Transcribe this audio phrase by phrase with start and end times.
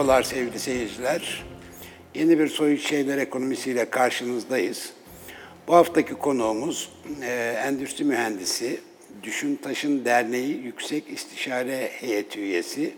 [0.00, 1.44] Merhabalar sevgili seyirciler.
[2.14, 4.92] Yeni bir Soyut Şeyler Ekonomisiyle karşınızdayız.
[5.68, 8.80] Bu haftaki konuğumuz e, endüstri mühendisi,
[9.22, 12.94] Düşün Taşın Derneği Yüksek İstişare Heyeti üyesi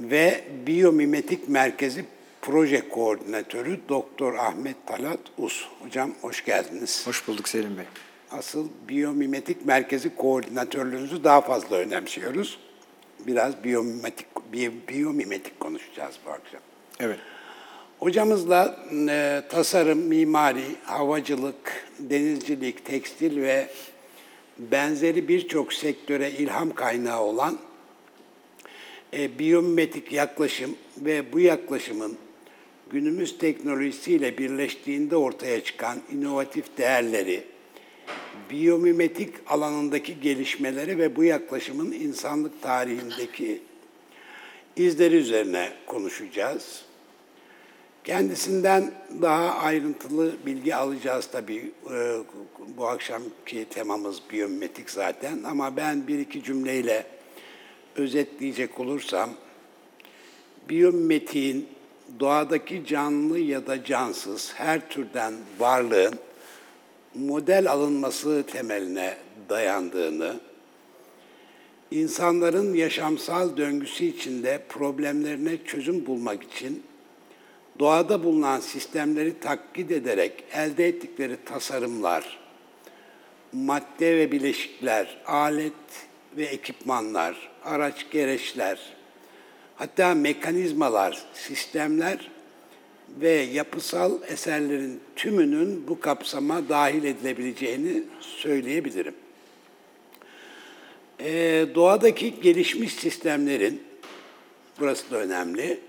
[0.00, 2.04] ve Biyomimetik Merkezi
[2.42, 5.64] Proje Koordinatörü Doktor Ahmet Talat Us.
[5.82, 7.06] Hocam hoş geldiniz.
[7.06, 7.84] Hoş bulduk Selim Bey.
[8.30, 12.58] Asıl biyomimetik merkezi koordinatörlüğünüzü daha fazla önemsiyoruz.
[13.26, 14.26] Biraz biyomimetik,
[14.88, 16.60] biyomimetik konuşacağız bu akşam.
[17.00, 17.18] Evet.
[17.98, 23.68] Hocamızla e, tasarım, mimari, havacılık, denizcilik, tekstil ve
[24.58, 27.58] benzeri birçok sektöre ilham kaynağı olan
[29.12, 32.18] e, biyomimetik yaklaşım ve bu yaklaşımın
[32.90, 37.44] günümüz teknolojisiyle birleştiğinde ortaya çıkan inovatif değerleri,
[38.50, 43.60] biyomimetik alanındaki gelişmeleri ve bu yaklaşımın insanlık tarihindeki
[44.78, 46.82] izleri üzerine konuşacağız.
[48.04, 51.72] Kendisinden daha ayrıntılı bilgi alacağız tabii.
[51.92, 52.18] Ee,
[52.76, 57.06] bu akşamki temamız biyomimetik zaten ama ben bir iki cümleyle
[57.96, 59.30] özetleyecek olursam,
[60.68, 61.68] biyomimetiğin
[62.20, 66.14] doğadaki canlı ya da cansız her türden varlığın
[67.14, 69.16] model alınması temeline
[69.48, 70.40] dayandığını,
[71.90, 76.82] insanların yaşamsal döngüsü içinde problemlerine çözüm bulmak için
[77.78, 82.38] doğada bulunan sistemleri taklit ederek elde ettikleri tasarımlar,
[83.52, 85.72] madde ve bileşikler, alet
[86.36, 88.92] ve ekipmanlar, araç gereçler,
[89.76, 92.30] hatta mekanizmalar, sistemler
[93.20, 99.14] ve yapısal eserlerin tümünün bu kapsama dahil edilebileceğini söyleyebilirim.
[101.20, 103.82] Ee, doğadaki gelişmiş sistemlerin,
[104.80, 105.80] burası da önemli,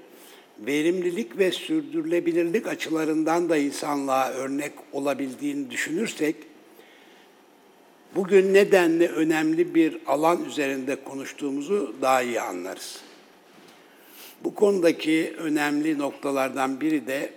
[0.60, 6.36] verimlilik ve sürdürülebilirlik açılarından da insanlığa örnek olabildiğini düşünürsek,
[8.16, 13.02] bugün nedenli önemli bir alan üzerinde konuştuğumuzu daha iyi anlarız.
[14.44, 17.30] Bu konudaki önemli noktalardan biri de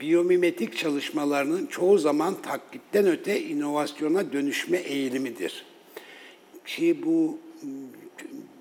[0.00, 5.71] biyomimetik çalışmalarının çoğu zaman taklitten öte inovasyona dönüşme eğilimidir.
[6.66, 7.38] Ki bu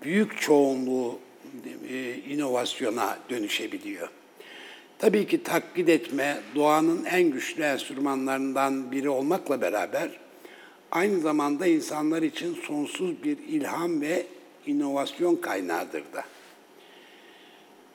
[0.04, 1.20] büyük çoğunluğu
[1.90, 4.10] e, inovasyona dönüşebiliyor.
[5.00, 10.10] Tabii ki taklit etme doğanın en güçlü enstrümanlarından biri olmakla beraber
[10.92, 14.26] aynı zamanda insanlar için sonsuz bir ilham ve
[14.66, 16.24] inovasyon kaynağıdır da.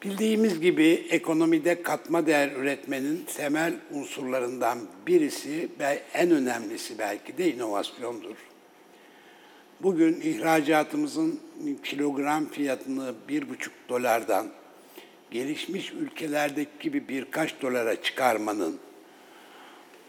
[0.02, 8.36] Bildiğimiz gibi ekonomide katma değer üretmenin temel unsurlarından birisi ve en önemlisi belki de inovasyondur.
[9.82, 11.40] Bugün ihracatımızın
[11.84, 14.46] kilogram fiyatını bir buçuk dolardan
[15.30, 18.78] gelişmiş ülkelerdeki gibi birkaç dolara çıkarmanın,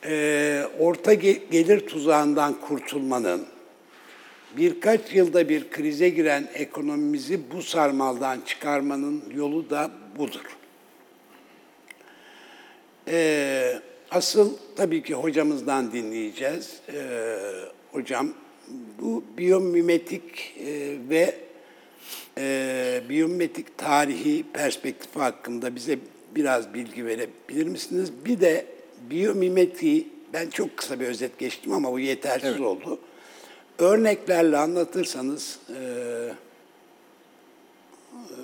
[0.05, 3.45] e, orta gelir tuzağından kurtulmanın,
[4.57, 10.57] birkaç yılda bir krize giren ekonomimizi bu sarmaldan çıkarmanın yolu da budur.
[13.07, 16.79] Ee, asıl tabii ki hocamızdan dinleyeceğiz.
[16.93, 17.37] Ee,
[17.91, 18.33] hocam
[19.01, 21.35] bu biyomimetik e, ve
[22.37, 25.99] e, biyomimetik tarihi perspektifi hakkında bize
[26.35, 28.11] biraz bilgi verebilir misiniz?
[28.25, 28.65] Bir de
[29.09, 32.61] biyomimetiği ben çok kısa bir özet geçtim ama bu yetersiz evet.
[32.61, 32.99] oldu
[33.79, 35.73] örneklerle anlatırsanız e,
[38.15, 38.37] e,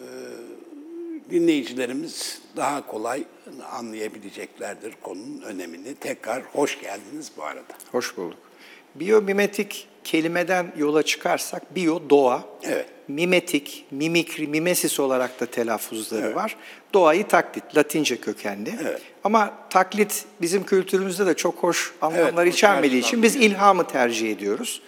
[1.32, 3.24] dinleyicilerimiz daha kolay
[3.72, 5.96] anlayabileceklerdir konunun önemini.
[5.96, 7.74] Tekrar hoş geldiniz bu arada.
[7.92, 8.38] Hoş bulduk.
[8.96, 12.86] Biyomimetik kelimeden yola çıkarsak biyo doğa, evet.
[13.08, 16.36] mimetik, mimikri, mimesis olarak da telaffuzları evet.
[16.36, 16.56] var.
[16.94, 18.74] Doğayı taklit, Latince kökenli.
[18.82, 19.02] Evet.
[19.24, 24.82] Ama taklit bizim kültürümüzde de çok hoş anlamlar evet, içermediği için biz ilhamı tercih ediyoruz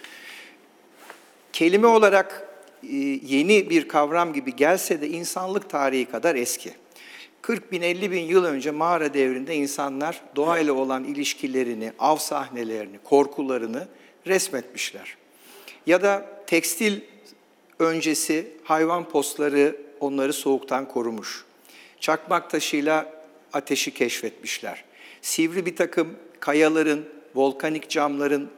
[1.56, 2.48] kelime olarak
[2.84, 2.96] e,
[3.28, 6.72] yeni bir kavram gibi gelse de insanlık tarihi kadar eski.
[7.42, 13.88] 40 bin 50 bin yıl önce mağara devrinde insanlar doğayla olan ilişkilerini, av sahnelerini, korkularını
[14.27, 15.18] resmetmişler.
[15.86, 17.01] Ya da tekstil
[17.80, 21.45] öncesi hayvan postları onları soğuktan korumuş.
[22.00, 23.13] Çakmak taşıyla
[23.54, 24.83] ateşi keşfetmişler.
[25.22, 27.06] Sivri bir takım kayaların,
[27.36, 28.50] volkanik camların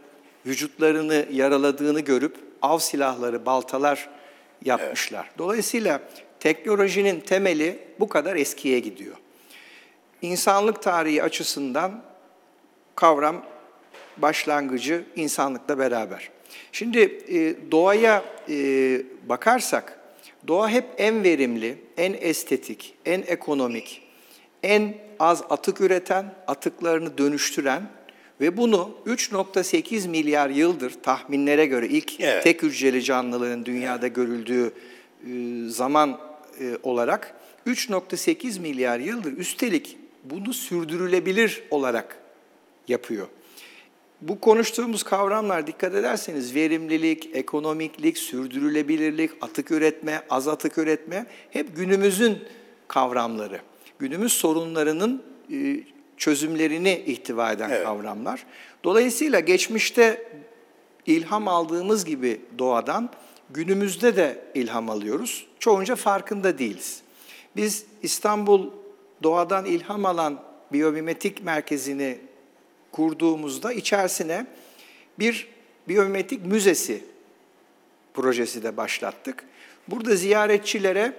[0.46, 4.10] vücutlarını yaraladığını görüp av silahları, baltalar
[4.66, 5.26] yapmışlar.
[5.28, 5.38] Evet.
[5.38, 6.02] Dolayısıyla
[6.40, 9.16] teknolojinin temeli bu kadar eskiye gidiyor.
[10.22, 12.04] İnsanlık tarihi açısından
[12.96, 13.46] kavram
[14.22, 16.30] başlangıcı insanlıkla beraber.
[16.72, 19.98] Şimdi e, doğaya e, bakarsak,
[20.48, 24.02] Doğa hep en verimli, en estetik, en ekonomik,
[24.64, 27.84] en az atık üreten, atıklarını dönüştüren
[28.42, 32.44] ve bunu 3.8 milyar yıldır tahminlere göre ilk Evet.
[32.44, 35.30] tek hücreli canlılığın dünyada görüldüğü e,
[35.70, 36.20] zaman
[36.84, 37.34] olarak
[37.68, 42.18] 3.8 milyar yıldır üstelik bunu sürdürülebilir olarak
[42.88, 43.28] yapıyor.
[44.22, 52.38] Bu konuştuğumuz kavramlar dikkat ederseniz verimlilik, ekonomiklik, sürdürülebilirlik, atık üretme, az atık üretme hep günümüzün
[52.88, 53.62] kavramları.
[54.00, 55.24] Günümüz sorunlarının
[55.54, 55.80] e,
[56.18, 57.84] çözümlerini ihtiva eden Evet.
[57.84, 58.46] kavramlar.
[58.84, 60.32] Dolayısıyla geçmişte
[61.06, 63.10] ilham aldığımız gibi doğadan
[63.50, 65.48] günümüzde de ilham alıyoruz.
[65.60, 67.02] Çoğunca farkında değiliz.
[67.56, 68.70] Biz İstanbul
[69.24, 70.40] doğadan ilham alan
[70.74, 72.18] biyomimetik merkezini
[72.92, 74.46] kurduğumuzda içerisine
[75.20, 75.48] bir
[75.88, 77.04] biyomimetik müzesi
[78.14, 79.44] projesi de başlattık.
[79.88, 81.14] Burada ziyaretçilere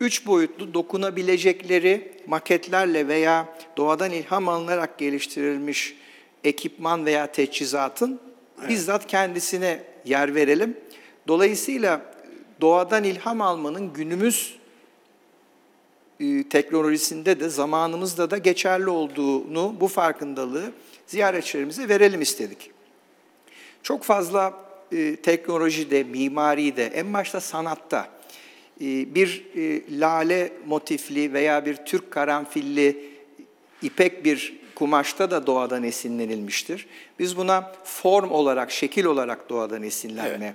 [0.00, 5.96] üç boyutlu dokunabilecekleri maketlerle veya doğadan ilham alınarak geliştirilmiş
[6.44, 8.20] ekipman veya teçhizatın
[8.68, 10.76] bizzat kendisine yer verelim.
[11.28, 12.02] Dolayısıyla
[12.60, 14.58] doğadan ilham almanın günümüz
[16.20, 20.72] e, teknolojisinde de zamanımızda da geçerli olduğunu, bu farkındalığı
[21.10, 22.70] ziyaretçilerimize verelim istedik.
[23.82, 24.54] Çok fazla
[24.92, 28.08] e, teknolojide, mimaride, en başta sanatta
[28.80, 33.10] e, bir e, lale motifli veya bir Türk karanfilli
[33.82, 36.86] ipek bir kumaşta da doğadan esinlenilmiştir.
[37.18, 40.54] Biz buna form olarak, şekil olarak doğadan esinlenme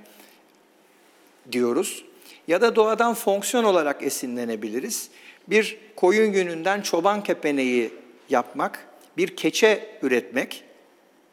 [1.52, 2.06] diyoruz.
[2.48, 5.10] Ya da doğadan fonksiyon olarak esinlenebiliriz.
[5.48, 7.92] Bir koyun gününden çoban kepeneği
[8.30, 10.64] yapmak, bir keçe üretmek,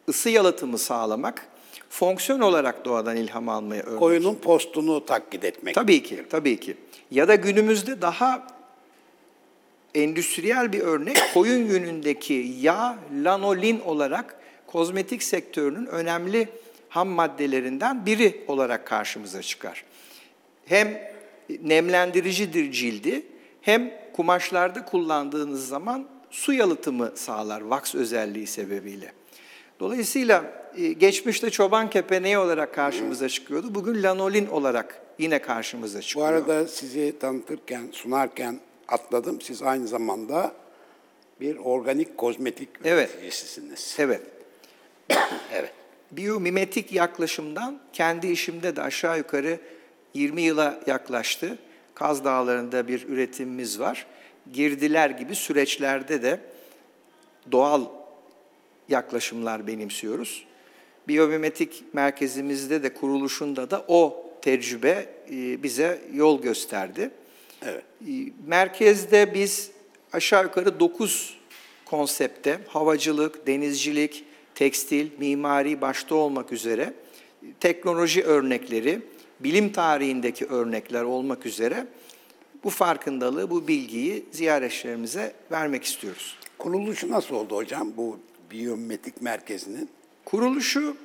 [0.08, 1.46] ısı yalıtımı sağlamak,
[1.90, 3.98] fonksiyon olarak doğadan ilham almaya örnek.
[3.98, 5.74] Koyunun postunu taklit etmek.
[5.74, 6.76] Tabii ki, tabii ki.
[7.10, 8.46] Ya da günümüzde daha
[9.94, 14.36] endüstriyel bir örnek koyun yünündeki yağ lanolin olarak
[14.66, 16.48] kozmetik sektörünün önemli
[16.88, 19.84] ham maddelerinden biri olarak karşımıza çıkar.
[20.66, 20.98] Hem
[21.62, 23.26] nemlendiricidir cildi
[23.60, 29.12] hem kumaşlarda kullandığınız zaman su yalıtımı sağlar vaks özelliği sebebiyle.
[29.80, 30.44] Dolayısıyla
[30.76, 33.74] e, geçmişte çoban kepeneği olarak karşımıza çıkıyordu.
[33.74, 36.28] Bugün lanolin olarak yine karşımıza Bu çıkıyor.
[36.28, 39.40] arada sizi tanıtırken, sunarken atladım.
[39.40, 40.52] Siz aynı zamanda
[41.40, 43.10] bir organik kozmetik Evet.
[43.22, 43.96] üreticisiniz.
[43.98, 44.22] Evet.
[45.52, 45.72] Evet.
[46.10, 49.58] Biyomimetik yaklaşımdan kendi işimde de aşağı yukarı
[50.14, 51.58] 20 yıla yaklaştı.
[51.94, 54.06] Kaz Dağları'nda bir üretimimiz var.
[54.52, 56.40] Girdiler gibi süreçlerde de
[57.52, 57.84] doğal
[58.88, 60.44] yaklaşımlar benimsiyoruz.
[61.08, 67.10] Biyomimetik merkezimizde de kuruluşunda da o tecrübe e, bize yol gösterdi.
[67.62, 67.84] Evet.
[68.08, 68.12] E,
[68.46, 69.70] Merkezde biz
[70.12, 71.38] aşağı yukarı 9
[71.84, 74.24] konsepte havacılık, denizcilik,
[74.54, 76.94] tekstil, mimari başta olmak üzere
[77.60, 79.02] teknoloji örnekleri,
[79.40, 81.86] bilim tarihindeki örnekler olmak üzere
[82.64, 86.36] bu farkındalığı, bu bilgiyi ziyaretçilerimize vermek istiyoruz.
[86.58, 88.18] Kuruluşu nasıl oldu hocam bu
[88.50, 89.88] biyomimetik merkezinin?
[90.24, 90.96] Kuruluşu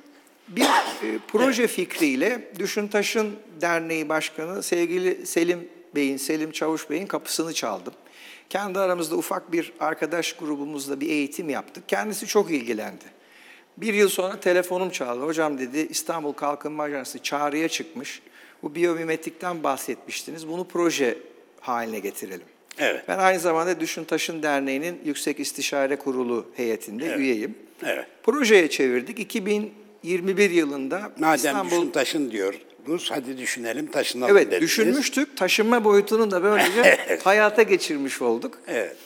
[0.48, 7.54] bir e, proje fikriyle Düşün Taşın Derneği Başkanı sevgili Selim Bey'in, Selim Çavuş Bey'in kapısını
[7.54, 7.92] çaldım.
[8.50, 11.88] Kendi aramızda ufak bir arkadaş grubumuzla bir eğitim yaptık.
[11.88, 13.04] Kendisi çok ilgilendi.
[13.76, 15.24] Bir yıl sonra telefonum çaldı.
[15.24, 18.22] Hocam dedi İstanbul Kalkınma Ajansı çağrıya çıkmış.
[18.62, 20.48] Bu biyomimetikten bahsetmiştiniz.
[20.48, 21.18] Bunu proje
[21.60, 22.46] haline getirelim.
[22.78, 23.04] Evet.
[23.08, 27.54] Ben aynı zamanda Düşün Taşın Derneği'nin Yüksek İstişare Kurulu heyetinde üyeyim.
[27.86, 28.06] Evet.
[28.22, 29.18] Projeye çevirdik.
[29.18, 34.62] 2021 yılında Madem İstanbul düşün taşın diyoruz, hadi düşünelim taşınalım Evet, dediniz.
[34.62, 35.36] düşünmüştük.
[35.36, 38.58] Taşınma boyutunu da böylece hayata geçirmiş olduk.
[38.68, 38.96] Evet.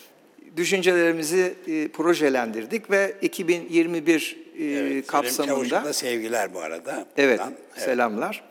[0.57, 5.07] Düşüncelerimizi e, projelendirdik ve 2021 e, evet.
[5.07, 7.07] Kapsamında sevgiler bu arada.
[7.17, 7.55] Evet, Buradan.
[7.77, 8.43] selamlar.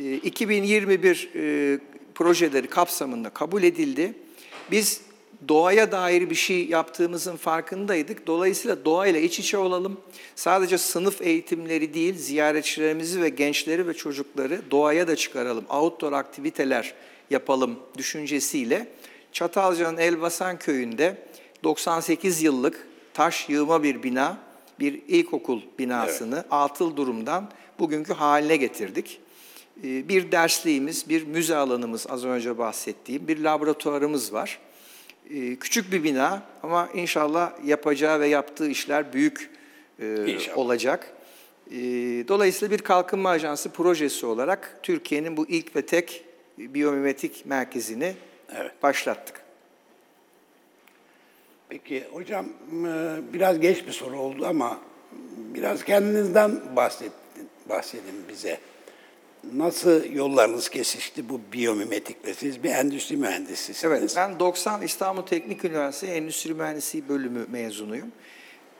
[0.00, 1.78] Ee, 2021 e,
[2.18, 4.14] projeleri kapsamında kabul edildi.
[4.70, 5.00] Biz
[5.48, 8.26] doğaya dair bir şey yaptığımızın farkındaydık.
[8.26, 10.00] Dolayısıyla doğayla iç içe olalım.
[10.36, 15.64] Sadece sınıf eğitimleri değil, ziyaretçilerimizi ve gençleri ve çocukları doğaya da çıkaralım.
[15.70, 16.94] Outdoor aktiviteler
[17.30, 18.88] yapalım düşüncesiyle
[19.32, 21.16] Çatalca'nın Elbasan köyünde
[21.64, 24.38] 98 yıllık taş yığma bir bina,
[24.80, 29.20] bir ilkokul binasını atıl durumdan bugünkü haline getirdik.
[29.84, 34.58] Ee, Bir dersliğimiz, bir müze alanımız az önce bahsettiğim, bir laboratuvarımız var.
[35.30, 39.50] Ee, Küçük bir bina ama inşallah yapacağı ve yaptığı işler büyük
[40.00, 40.58] e, İnşallah.
[40.58, 41.12] olacak.
[41.70, 41.74] Ee,
[42.28, 46.24] Dolayısıyla bir kalkınma ajansı projesi olarak Türkiye'nin bu ilk ve tek
[46.58, 48.14] biyomimetik merkezini
[48.56, 48.82] Evet.
[48.82, 49.40] başlattık.
[51.68, 54.78] Peki hocam e, biraz geç bir soru oldu ama
[55.54, 57.12] biraz kendinizden bahsedin,
[57.68, 58.58] bahsedin bize.
[59.52, 62.34] Nasıl yollarınız kesişti bu biyomimetikle?
[62.34, 63.84] Siz bir endüstri mühendisisiniz.
[63.84, 68.12] Evet, ben 90 İstanbul Teknik Üniversitesi Endüstri Mühendisliği bölümü mezunuyum.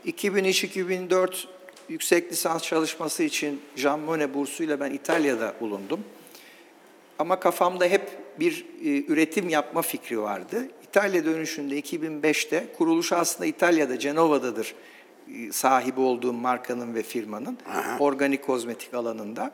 [0.07, 1.31] 2003-2004
[1.89, 6.01] yüksek lisans çalışması için Jean Monnet bursuyla ben İtalya'da bulundum.
[7.19, 8.11] Ama kafamda hep
[8.41, 10.69] bir e, üretim yapma fikri vardı.
[10.89, 14.75] İtalya dönüşünde 2005'te kuruluş aslında İtalya'da, Cenova'dadır
[15.35, 17.59] e, sahibi olduğum markanın ve firmanın
[17.99, 19.53] organik kozmetik alanında.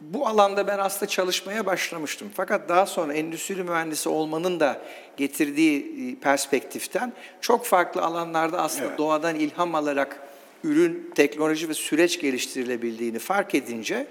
[0.00, 2.28] Bu alanda ben aslında çalışmaya başlamıştım.
[2.34, 4.80] Fakat daha sonra endüstri mühendisi olmanın da
[5.16, 8.98] getirdiği e, perspektiften çok farklı alanlarda aslında Evet.
[8.98, 10.20] doğadan ilham alarak
[10.64, 14.06] ürün, teknoloji ve süreç geliştirilebildiğini fark edince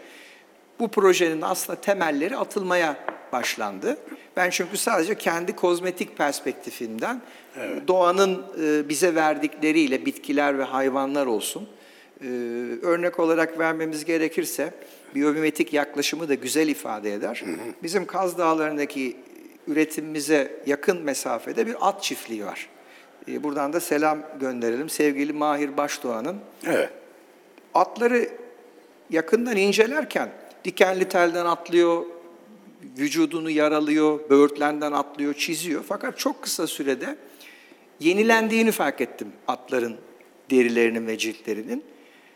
[0.79, 2.95] bu projenin aslında temelleri atılmaya
[3.33, 3.97] başlandı.
[4.37, 7.21] Ben çünkü sadece kendi kozmetik perspektifimden
[7.87, 11.69] doğanın e, bize verdikleriyle bitkiler ve hayvanlar olsun
[12.21, 12.27] ee,
[12.81, 14.73] örnek olarak vermemiz gerekirse
[15.15, 17.43] biyomimetik yaklaşımı da güzel ifade eder.
[17.83, 19.17] Bizim Kaz Dağları'ndaki
[19.67, 22.69] üretimimize yakın mesafede bir at çiftliği var.
[23.27, 26.37] Ee, buradan da selam gönderelim sevgili Mahir Başdoğan'ın.
[26.65, 26.89] Evet.
[27.73, 28.29] Atları
[29.09, 30.29] yakından incelerken
[30.65, 32.05] dikenli telden atlıyor,
[32.97, 35.83] vücudunu yaralıyor, böğürtlenden atlıyor, çiziyor.
[35.87, 37.15] Fakat çok kısa sürede
[37.99, 39.97] yenilendiğini fark ettim atların
[40.51, 41.83] derilerinin ve ciltlerinin.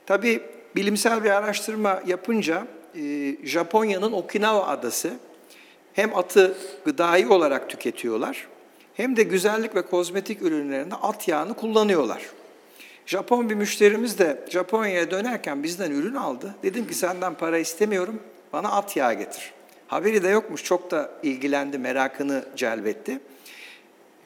[0.06, 0.42] Tabii
[0.76, 5.14] bilimsel bir araştırma yapınca e, Japonya'nın Okinawa adası
[5.94, 8.48] hem atı gıdai olarak tüketiyorlar
[8.94, 12.24] hem de güzellik ve kozmetik ürünlerinde at yağını kullanıyorlar.
[13.06, 16.56] Japon bir müşterimiz de Japonya'ya dönerken bizden ürün aldı.
[16.64, 18.20] Dedim ki senden para istemiyorum,
[18.54, 19.52] bana at yağı getir.
[19.88, 23.20] Haberi de yokmuş, çok da ilgilendi, merakını celbetti.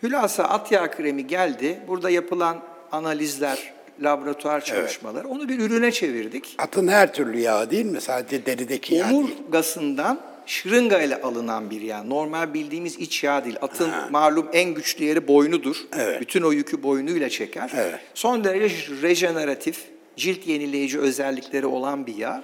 [0.04, 1.80] Hülasa at yağı kremi geldi.
[1.88, 6.56] Burada yapılan analizler, laboratuvar çalışmaları, onu bir ürüne çevirdik.
[6.58, 8.02] Atın her türlü yağı değil mi?
[8.02, 9.20] Sadece derideki yağ değil.
[9.20, 12.04] Omurgasından şırınga ile alınan bir yağ.
[12.04, 13.56] Normal bildiğimiz iç yağ değil.
[13.62, 15.76] Atın malum en güçlü yeri boynudur.
[15.98, 16.22] Evet.
[16.22, 17.72] Bütün o yükü boynuyla çeker.
[17.76, 18.00] Evet.
[18.14, 19.84] Son derece rejeneratif,
[20.16, 22.44] cilt yenileyici özellikleri olan bir yağ.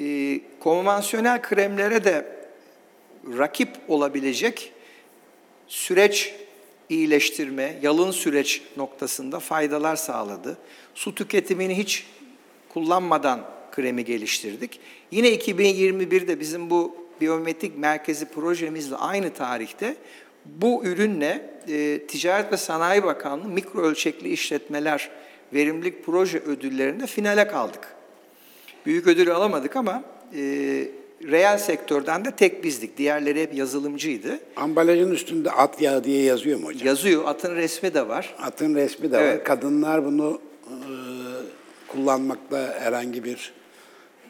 [0.00, 2.26] Ee, konvansiyonel kremlere de
[3.38, 4.72] rakip olabilecek
[5.68, 6.34] süreç
[6.88, 10.58] iyileştirme, yalın süreç noktasında faydalar sağladı.
[10.94, 12.06] Su tüketimini hiç
[12.68, 13.40] kullanmadan
[13.72, 14.80] kremi geliştirdik.
[15.10, 19.96] Yine 2021'de bizim bu biyometrik merkezi projemizle aynı tarihte
[20.44, 25.10] bu ürünle e, Ticaret ve Sanayi Bakanlığı mikro ölçekli işletmeler
[25.52, 27.94] verimlilik proje ödüllerinde finale kaldık.
[28.86, 30.02] Büyük ödül alamadık ama
[30.36, 30.88] e,
[31.24, 32.98] reel sektörden de tek bizdik.
[32.98, 34.38] Diğerleri hep yazılımcıydı.
[34.56, 36.86] Ambalajın üstünde at yağı diye yazıyor mu hocam?
[36.86, 38.34] Yazıyor, atın resmi de var.
[38.42, 39.22] Atın resmi de var.
[39.22, 39.44] Evet.
[39.44, 40.74] Kadınlar bunu e,
[41.88, 43.52] kullanmakta herhangi bir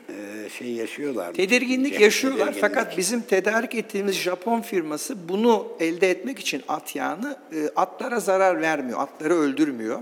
[0.08, 1.34] e, şey yaşıyorlar mı?
[1.34, 2.60] Tedirginlik Ce- yaşıyorlar tedirginlik.
[2.60, 8.60] fakat bizim tedarik ettiğimiz Japon firması bunu elde etmek için at yağını e, atlara zarar
[8.60, 10.00] vermiyor, atları öldürmüyor.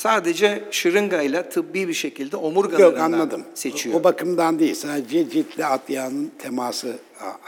[0.00, 3.44] Sadece şırıngayla tıbbi bir şekilde Yok omurgalarından anladım.
[3.54, 4.00] seçiyor.
[4.00, 4.74] O bakımdan değil.
[4.74, 6.96] Sadece ciltle at yağının teması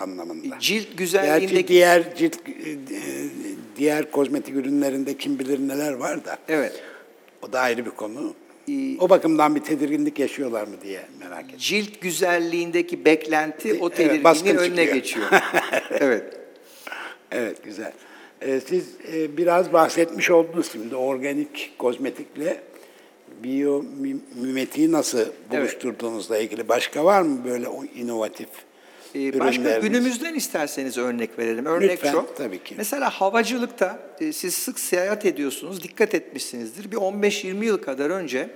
[0.00, 0.58] anlamında.
[0.60, 1.68] Cilt Gerçi güzelliğindeki...
[1.68, 2.78] diğer cilt e,
[3.76, 6.38] diğer kozmetik ürünlerinde kim bilir neler var da.
[6.48, 6.82] Evet.
[7.42, 8.34] O da ayrı bir konu.
[9.00, 11.58] O bakımdan bir tedirginlik yaşıyorlar mı diye merak ettim.
[11.58, 14.94] Cilt güzelliğindeki beklenti o Evet, tedirginliğin baskın önüne çıkıyor.
[14.94, 15.26] geçiyor.
[15.90, 16.24] evet.
[17.30, 17.92] Evet güzel.
[18.46, 22.60] Ee, siz e, biraz bahsetmiş oldunuz şimdi organik kozmetikle
[23.42, 26.68] biyomimetiği nasıl buluşturduğunuzla ilgili.
[26.68, 28.48] Başka var mı böyle o inovatif
[29.14, 31.66] Ee, Başka günümüzden isterseniz örnek verelim.
[31.66, 32.36] Örnek Lütfen, çok.
[32.36, 32.74] tabii ki.
[32.78, 36.90] Mesela havacılıkta e, siz sık seyahat ediyorsunuz, dikkat etmişsinizdir.
[36.90, 38.50] Bir 15-20 yıl kadar önce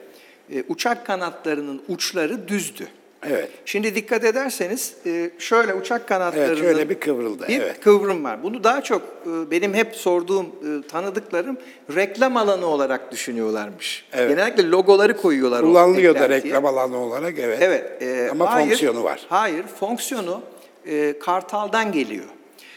[0.53, 2.89] e, uçak kanatlarının uçları düzdü.
[3.23, 3.51] Evet.
[3.65, 7.81] Şimdi dikkat ederseniz e, şöyle uçak kanatlarının Evet, şöyle bir kıvrıldı, Bir evet.
[7.81, 8.43] kıvrım var.
[8.43, 11.57] Bunu daha çok e, benim hep sorduğum e, tanıdıklarım
[11.95, 14.05] reklam alanı olarak düşünüyorlarmış.
[14.13, 14.31] Evet.
[14.31, 15.61] Genellikle logoları koyuyorlar.
[15.63, 17.59] Kullanılıyor da reklam alanı olarak evet.
[17.63, 18.03] Evet.
[18.03, 19.27] e, Ama hayır, fonksiyonu var.
[19.29, 20.43] Hayır, fonksiyonu
[20.87, 22.25] e, kartaldan geliyor.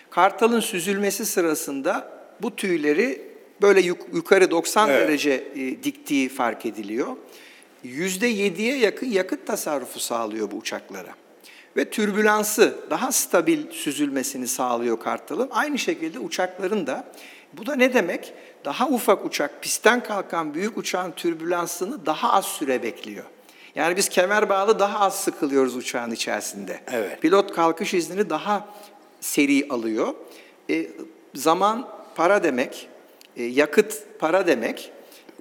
[0.10, 3.22] Kartalın süzülmesi sırasında bu tüyleri
[3.62, 5.08] böyle yuk- yukarı 90 Evet.
[5.08, 7.08] derece e, diktiği fark ediliyor.
[7.86, 11.16] %7'ye yakın yakıt tasarrufu sağlıyor bu uçaklara.
[11.78, 15.50] Ve türbülansı daha stabil süzülmesini sağlıyor kartalın.
[15.52, 17.12] Aynı şekilde uçakların da
[17.54, 18.34] bu da ne demek?
[18.66, 23.26] Daha ufak uçak, pistten kalkan büyük uçağın türbülansını daha az süre bekliyor.
[23.76, 26.80] Yani biz kemer bağlı daha az sıkılıyoruz uçağın içerisinde.
[26.92, 27.22] Evet.
[27.22, 28.68] Pilot kalkış iznini daha
[29.20, 30.14] seri alıyor.
[30.70, 30.88] E,
[31.36, 32.90] zaman para demek,
[33.38, 34.92] e, yakıt para demek.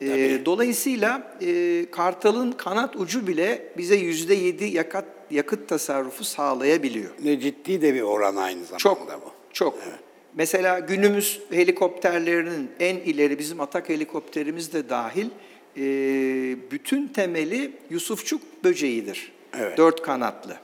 [0.00, 7.10] E, dolayısıyla e, Kartal'ın kanat ucu bile bize yüzde yedi yakıt, yakıt tasarrufu sağlayabiliyor.
[7.24, 9.30] Ne ciddi de bir oran aynı zamanda Çok, bu.
[9.52, 9.78] çok.
[10.34, 15.26] Mesela günümüz helikopterlerinin en ileri bizim atak helikopterimiz de dahil
[15.76, 15.82] e,
[16.70, 19.32] bütün temeli Yusufçuk böceğidir.
[19.58, 19.78] Evet.
[19.78, 20.56] Dört kanatlı.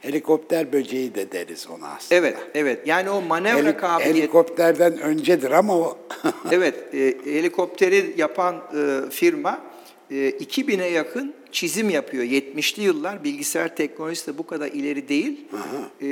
[0.00, 2.14] Helikopter böceği de deriz ona aslında.
[2.20, 2.86] Evet, evet.
[2.86, 4.18] Yani o manevra Heli- kabiliyeti.
[4.18, 5.98] helikopterden öncedir ama o
[6.50, 9.60] evet, e, helikopteri yapan e, firma
[10.10, 12.24] e, 2000'e yakın çizim yapıyor.
[12.24, 15.40] 70'li yıllar bilgisayar teknolojisi de bu kadar ileri değil.
[16.02, 16.06] E,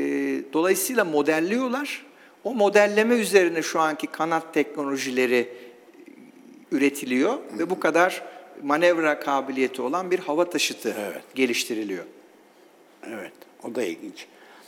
[0.52, 2.07] dolayısıyla modelliyorlar.
[2.45, 5.49] O modelleme üzerine şu anki kanat teknolojileri
[6.73, 8.23] üretiliyor ve bu kadar
[8.62, 11.23] manevra kabiliyeti olan bir hava taşıtı Evet.
[11.35, 12.05] geliştiriliyor.
[13.07, 13.33] evet
[13.70, 14.26] o da ilginç.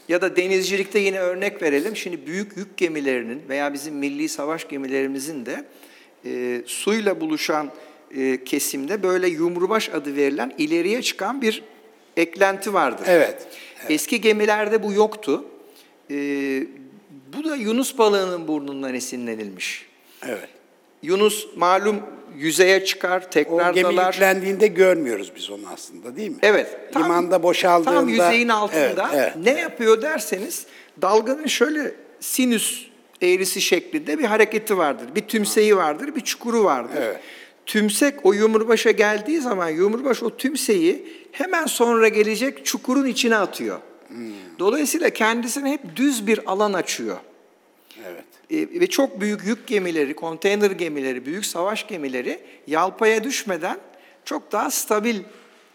[0.08, 1.96] Ya da denizcilikte yine örnek verelim.
[1.96, 5.64] Şimdi büyük yük gemilerinin veya bizim milli savaş gemilerimizin de
[6.24, 7.70] e, suyla buluşan
[8.16, 11.62] e, kesimde böyle yumrubaş adı verilen ileriye çıkan bir
[12.16, 13.06] eklenti vardır.
[13.08, 13.46] Evet.
[13.88, 15.44] Eski gemilerde bu yoktu.
[16.10, 16.14] E,
[17.36, 19.86] bu da Yunus balığının burnundan esinlenilmiş.
[20.26, 20.48] Evet.
[21.02, 22.02] Yunus malum
[22.38, 24.12] yüzeye çıkar, O tekrar gemi dalar.
[24.12, 26.36] yüklendiğinde görmüyoruz biz onu aslında değil mi?
[26.42, 26.66] Evet.
[26.96, 27.90] Limanda boşaldığında.
[27.90, 29.36] Tam yüzeyin altında Evet, evet.
[29.36, 30.66] ne yapıyor derseniz
[31.02, 32.82] dalganın şöyle sinüs
[33.22, 35.06] eğrisi şeklinde bir hareketi vardır.
[35.14, 36.98] Bir tümseyi vardır, bir çukuru vardır.
[37.02, 37.20] Evet.
[37.66, 43.78] Tümsek o yumurbaşa geldiği zaman yumurbaş o tümseyi hemen sonra gelecek çukurun içine atıyor.
[44.08, 44.18] Hmm.
[44.58, 47.16] Dolayısıyla kendisine hep düz bir alan açıyor.
[48.50, 53.78] E, ve çok büyük yük gemileri, konteyner gemileri, büyük savaş gemileri yalpaya düşmeden
[54.24, 55.20] çok daha stabil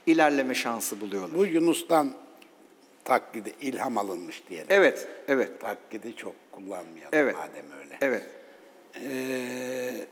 [0.06, 1.38] ilerleme şansı buluyorlar.
[1.38, 2.14] Bu Yunus'tan
[3.04, 4.68] taklidi, ilham alınmış diyelim.
[4.70, 7.36] Evet, evet, Taklidi çok kullanmayalım Evet.
[7.36, 7.98] madem öyle.
[8.02, 8.24] evet.
[9.04, 10.06] Ee,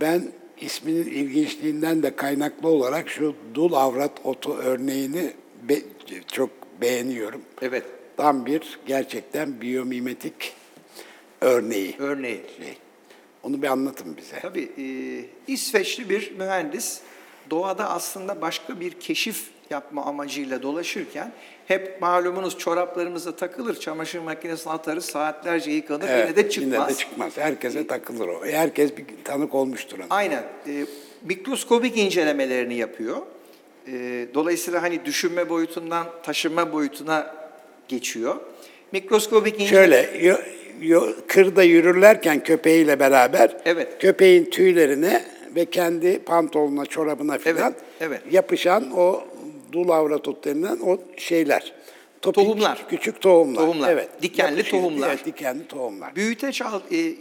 [0.00, 0.22] ben
[0.60, 5.30] isminin ilginçliğinden de kaynaklı olarak şu dul avrat otu örneğini
[5.68, 5.82] be-
[6.32, 6.50] çok
[6.80, 7.42] beğeniyorum.
[7.62, 7.84] Evet.
[8.16, 10.52] Tam bir gerçekten biyomimetik
[11.40, 11.96] örneği.
[11.98, 12.42] Örneği.
[13.42, 14.38] Onu bir anlatın bize.
[14.40, 14.84] Tabii e,
[15.52, 17.00] İsveçli bir mühendis
[17.50, 21.32] doğada aslında başka bir keşif yapma amacıyla dolaşırken
[21.66, 26.72] hep malumunuz çoraplarımıza takılır, çamaşır makinesine atarız, saatlerce yıkanır, yine de çıkmaz.
[26.72, 27.32] Yine de çıkmaz.
[27.36, 28.46] Herkese takılır o.
[28.46, 30.06] Herkes bir tanık olmuştur ona.
[30.10, 30.42] Aynen.
[30.66, 30.86] E,
[31.22, 33.16] mikroskobik incelemelerini yapıyor.
[33.86, 37.34] E, dolayısıyla hani düşünme boyutundan taşınma boyutuna
[37.88, 38.36] geçiyor.
[38.92, 40.02] Mikroskobik inceleme...
[40.02, 40.59] Şöyle
[41.28, 43.88] kırda yürürlerken köpeğiyle beraber Evet.
[43.98, 45.24] köpeğin tüylerine
[45.56, 48.20] ve kendi pantolonuna, çorabına filan Evet, evet.
[48.32, 49.24] yapışan o
[49.72, 51.72] dul avrat ot denilen o şeyler.
[52.22, 52.86] Topik, Tohumlar.
[52.90, 53.60] Küçük tohumlar.
[53.62, 53.92] Tohumlar.
[53.92, 54.08] Evet.
[54.22, 54.82] Dikenli Yapışıyor.
[54.82, 55.08] tohumlar.
[55.08, 56.16] Evet, dikenli tohumlar.
[56.16, 57.14] Büyüteç al- e, e,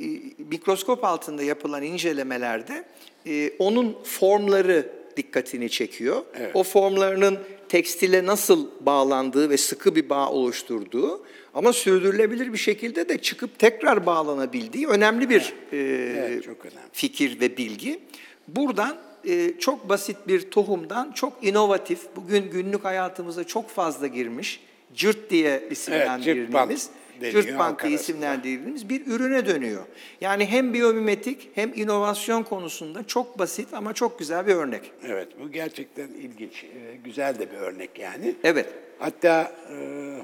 [0.52, 2.84] mikroskop altında yapılan incelemelerde
[3.28, 6.22] e, onun formları dikkatini çekiyor.
[6.40, 6.52] Evet.
[6.54, 7.38] O formlarının
[7.70, 14.06] tekstile nasıl bağlandığı ve sıkı bir bağ oluşturduğu ama sürdürülebilir bir şekilde de çıkıp tekrar
[14.06, 15.78] bağlanabildiği önemli bir e,
[16.18, 16.80] Evet, çok önemli.
[16.92, 18.00] fikir ve bilgi.
[18.48, 24.60] Buradan e, çok basit bir tohumdan çok inovatif, bugün günlük hayatımıza çok fazla girmiş,
[24.96, 26.90] cırt diye isimlendirdiğimiz,
[27.22, 27.88] deniyor cırt diye arasında.
[27.90, 29.84] isimlendirdiğimiz bir ürüne dönüyor.
[30.22, 34.92] Yani hem biyomimetik hem inovasyon konusunda çok basit ama çok güzel bir örnek.
[35.04, 36.64] Evet, bu gerçekten ilginç.
[36.64, 38.36] e, Güzel de bir örnek yani.
[38.44, 40.20] Evet, Hatta e, e,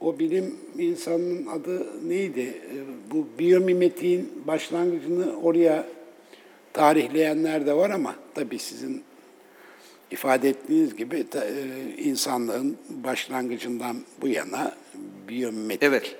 [0.00, 2.40] o bilim insanının adı neydi?
[2.40, 2.74] E,
[3.10, 5.86] bu biyomimetiğin başlangıcını oraya
[6.72, 9.02] tarihleyenler de var ama tabii sizin
[10.10, 14.74] ifade ettiğiniz gibi e, insanlığın başlangıcından bu yana
[15.28, 16.16] biyomimetik Evet.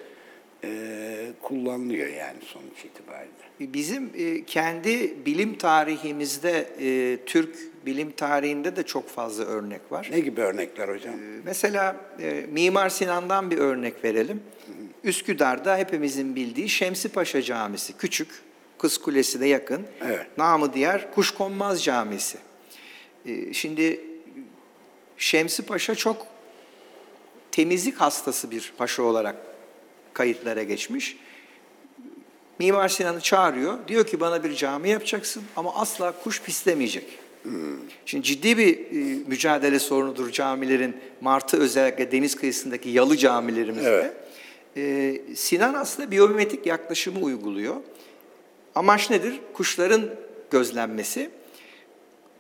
[1.33, 3.33] E, kullanılıyor yani sonuç itibariyle.
[3.61, 10.09] bizim e, kendi bilim tarihimizde, e, Türk bilim tarihinde de çok fazla örnek var.
[10.13, 11.15] Ne gibi örnekler hocam?
[11.45, 14.43] Mesela e, Mimar Sinan'dan bir örnek verelim.
[15.05, 17.97] Üsküdar'da hepimizin bildiği Şemsi Paşa Camisi.
[17.97, 18.29] Küçük,
[18.79, 19.83] Kız Kulesi de yakın.
[20.07, 20.27] Evet.
[20.39, 22.39] Namı diğer Kuşkonmaz Camisi.
[23.27, 24.01] E, şimdi
[25.17, 26.27] Şemsi Paşa çok
[27.53, 29.37] temizlik hastası bir paşa olarak
[30.15, 31.17] kayıtlara geçmiş.
[32.59, 33.79] Mimar Sinan'ı çağırıyor.
[33.89, 37.05] Diyor ki bana bir cami yapacaksın ama asla kuş pislemeyecek.
[38.07, 43.91] Şimdi ciddi bir e, mücadele sorunudur camilerin, Martı özellikle deniz kıyısındaki yalı camilerimizde.
[43.91, 44.15] Evet.
[44.77, 47.77] E, Sinan aslında biyomimetik yaklaşımı uyguluyor.
[48.75, 49.41] Amaç nedir?
[49.55, 50.11] Kuşların
[50.51, 51.31] gözlenmesi.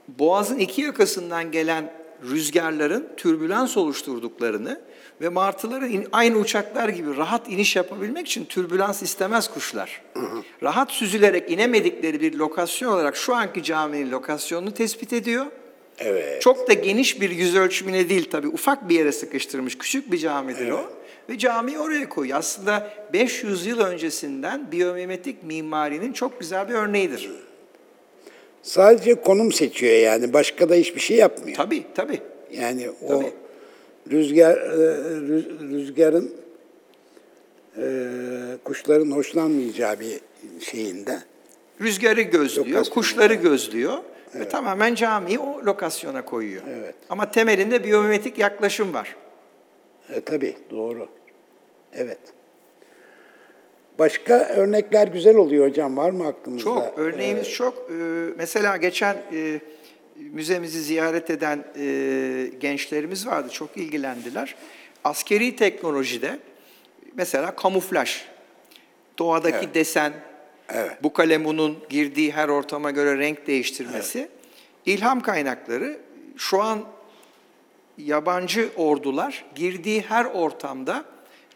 [0.09, 1.93] Boğazın iki yakasından gelen
[2.31, 4.81] rüzgarların türbülans oluşturduklarını
[5.23, 10.03] ve martıların in- aynı uçaklar gibi rahat iniş yapabilmek için türbülans istemez kuşlar.
[10.63, 15.47] Rahat süzülerek inemedikleri bir lokasyon olarak şu anki caminin lokasyonunu tespit ediyor.
[15.99, 16.43] Evet.
[16.43, 20.71] Çok da geniş bir yüz ölçümüne değil tabii ufak bir yere sıkıştırmış küçük bir camidir
[20.71, 20.91] o.
[21.29, 22.39] Ve camiyi oraya koyuyor.
[22.39, 27.31] Aslında 500 yıl öncesinden biyomimetik mimarinin çok güzel bir örneğidir.
[28.63, 30.33] Sadece konum seçiyor yani.
[30.33, 31.57] Başka da hiçbir şey yapmıyor.
[31.57, 32.21] Tabii tabii.
[32.51, 33.33] Yani o Tabii.
[34.11, 34.75] Rüzgar e,
[35.29, 36.35] rüz- rüzgarın
[37.77, 37.85] e,
[38.65, 40.21] kuşların hoşlanmayacağı bir
[40.61, 41.19] şeyinde.
[41.81, 43.99] Rüzgarı gözlüyor, Lokasyon, kuşları gözlüyor
[44.35, 46.63] ve tamamen camiyi o lokasyona koyuyor.
[46.79, 46.95] Evet.
[47.11, 49.17] Ama temelinde biyomimetik yaklaşım var.
[50.11, 51.09] E, tabii doğru.
[51.93, 52.19] Evet.
[53.99, 55.97] Başka örnekler güzel oluyor hocam.
[55.97, 56.65] Var mı aklınızda?
[56.65, 57.91] Çok, örneğimiz çok.
[57.91, 57.95] Ee,
[58.37, 59.61] mesela geçen e,
[60.31, 64.55] müzemizi ziyaret eden e, gençlerimiz vardı, çok ilgilendiler.
[65.05, 66.39] Askeri teknolojide
[67.15, 68.25] mesela kamuflaj,
[69.19, 69.75] doğadaki Evet.
[69.75, 70.13] desen,
[70.69, 71.03] Evet.
[71.03, 74.29] bu kalemunun girdiği her ortama göre renk değiştirmesi,
[74.87, 75.99] ilham kaynakları
[76.37, 76.85] şu an
[77.99, 81.05] yabancı ordular girdiği her ortamda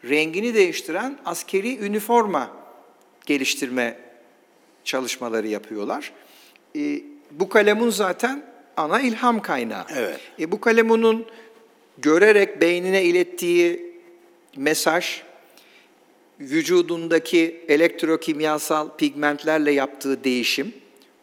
[0.05, 2.51] rengini değiştiren askeri üniforma
[3.27, 3.99] geliştirme
[4.85, 6.13] çalışmaları yapıyorlar.
[6.77, 7.01] E,
[7.31, 9.85] bu kalemun zaten ana ilham kaynağı.
[9.97, 10.21] Evet.
[10.41, 11.27] E, bu kalemunun
[11.99, 13.97] görerek beynine ilettiği
[14.57, 15.23] mesaj,
[16.41, 20.75] vücudundaki elektrokimyasal pigmentlerle yaptığı değişim,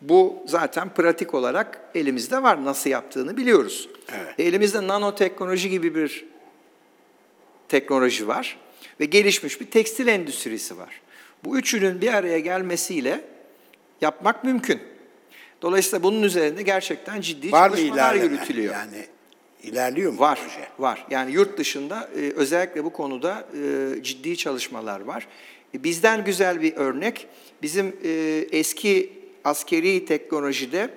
[0.02, 2.66] bu zaten pratik olarak elimizde var.
[2.66, 3.90] Nasıl yaptığını biliyoruz.
[4.16, 4.40] Evet.
[4.40, 6.26] Elimizde nanoteknoloji gibi bir
[7.70, 8.58] teknoloji var
[9.00, 11.02] ve gelişmiş bir tekstil endüstrisi var.
[11.44, 13.22] Bu üçünün bir araya gelmesiyle
[14.02, 14.80] yapmak mümkün.
[15.64, 18.74] Dolayısıyla bunun üzerinde gerçekten ciddi Var çalışmalar yürütülüyor.
[18.74, 19.06] Yani
[19.64, 20.68] ilerliyor mu Var, proje?
[20.80, 21.06] var.
[21.10, 23.48] Yani yurt dışında e, özellikle bu konuda
[23.98, 25.28] e, ciddi çalışmalar var.
[25.76, 27.28] E, bizden güzel bir örnek,
[27.62, 28.10] bizim e,
[28.52, 30.90] eski askeri teknolojide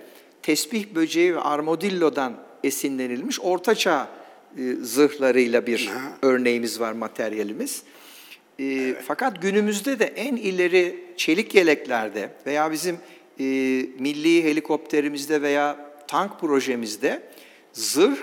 [0.42, 4.08] tesbih böceği ve armadillodan esinlenilmiş ortaçağ
[4.58, 5.90] e, zırhlarıyla bir
[6.22, 7.82] örneğimiz var, materyalimiz.
[8.60, 12.96] E, Fakat günümüzde de en ileri çelik yeleklerde veya bizim
[13.40, 13.44] e,
[13.98, 17.22] milli helikopterimizde veya tank projemizde
[17.72, 18.16] zırh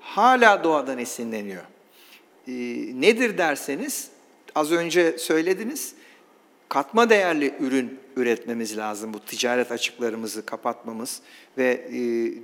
[0.00, 1.62] hala doğadan esinleniyor.
[2.48, 2.52] E,
[3.00, 4.10] nedir derseniz,
[4.54, 5.94] az önce söylediniz,
[6.68, 9.14] katma değerli ürün üretmemiz lazım.
[9.14, 11.20] Bu ticaret açıklarımızı kapatmamız
[11.58, 11.94] ve e,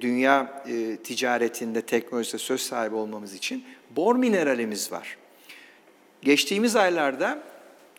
[0.00, 3.64] dünya e, ticaretinde, teknolojisinde söz sahibi olmamız için
[3.96, 5.16] bor mineralimiz var.
[6.22, 7.42] Geçtiğimiz aylarda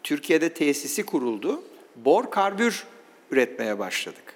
[0.04, 1.64] Türkiye'de tesisi kuruldu.
[1.96, 2.84] Bor karbür
[3.32, 4.36] üretmeye başladık.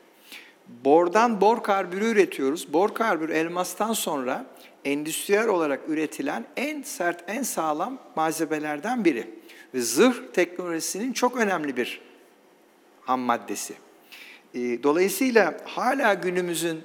[0.85, 2.73] Bordan bor karbürü üretiyoruz.
[2.73, 4.45] Bor karbür elmastan sonra
[4.85, 9.29] endüstriyel olarak üretilen en sert, en sağlam malzemelerden biri.
[9.73, 12.01] Ve zırh teknolojisinin çok önemli bir
[13.01, 13.73] ham maddesi.
[14.53, 16.81] E, Dolayısıyla hala günümüzün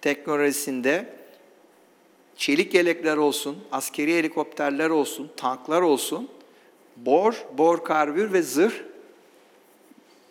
[0.00, 1.16] teknolojisinde
[2.36, 6.28] çelik yelekler olsun, askeri helikopterler olsun, tanklar olsun,
[6.96, 8.74] bor, bor karbür ve zırh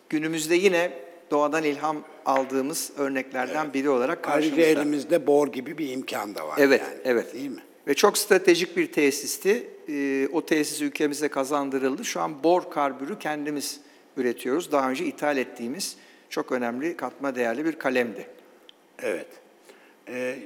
[0.10, 4.82] günümüzde yine doğadan ilham aldığımız örneklerden biri olarak Ayrıca karşımızda.
[4.82, 6.56] elimizde bor gibi bir imkan da var.
[6.58, 7.34] Evet, yani, evet.
[7.34, 7.62] Değil mi?
[7.88, 9.68] Ve çok stratejik bir tesisti.
[9.90, 12.06] Ee, o tesis ülkemize kazandırıldı.
[12.06, 13.82] Şu an bor karbürü kendimiz
[14.18, 14.72] üretiyoruz.
[14.72, 15.98] Daha önce ithal ettiğimiz
[16.30, 18.28] çok önemli katma değerli bir kalemdi.
[19.00, 19.28] Evet.
[20.08, 20.40] Ee,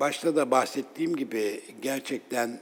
[0.00, 2.60] başta da bahsettiğim gibi gerçekten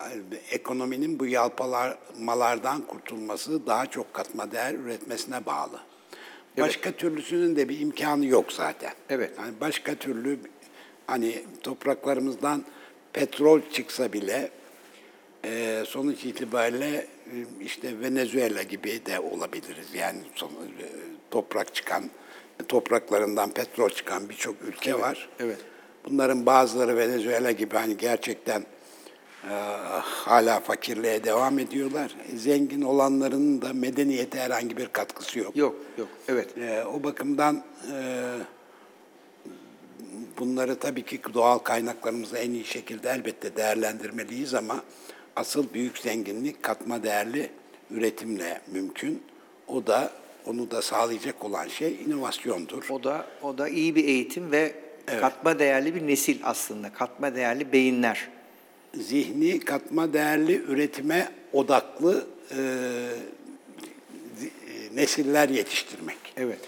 [0.00, 0.06] e,
[0.50, 5.80] ekonominin bu yalpalamalardan kurtulması daha çok katma değer üretmesine bağlı.
[6.58, 8.92] Başka türlüsünün de bir imkanı yok zaten.
[9.10, 9.30] Evet.
[9.38, 10.38] Yani başka türlü
[11.06, 12.64] hani topraklarımızdan
[13.12, 14.50] petrol çıksa bile
[15.44, 19.94] e, sonuç itibariyle e, işte Venezuela gibi de olabiliriz.
[19.94, 20.86] Yani son, e,
[21.30, 22.10] toprak çıkan,
[22.68, 25.28] topraklarından petrol çıkan birçok ülke var.
[25.40, 25.58] evet.
[26.04, 28.66] Bunların bazıları Venezuela gibi hani gerçekten
[30.02, 32.16] hala fakirliğe devam ediyorlar.
[32.36, 35.56] Zengin olanların da medeniyete herhangi bir katkısı yok.
[35.56, 36.08] Yok, yok.
[36.28, 36.58] Evet.
[36.58, 38.24] E, o bakımdan e,
[40.38, 44.82] bunları tabii ki doğal kaynaklarımızı en iyi şekilde elbette değerlendirmeliyiz ama
[45.36, 47.50] asıl büyük zenginlik katma değerli
[47.90, 49.22] üretimle mümkün.
[49.68, 50.10] O da
[50.46, 52.90] onu da sağlayacak olan şey inovasyondur.
[52.90, 54.74] O da o da iyi bir eğitim ve
[55.20, 56.92] katma değerli bir nesil aslında.
[56.92, 58.28] Katma değerli beyinler.
[59.00, 62.56] Zihni katma değerli üretime odaklı e,
[64.40, 66.16] zi- nesiller yetiştirmek.
[66.36, 66.58] Evet.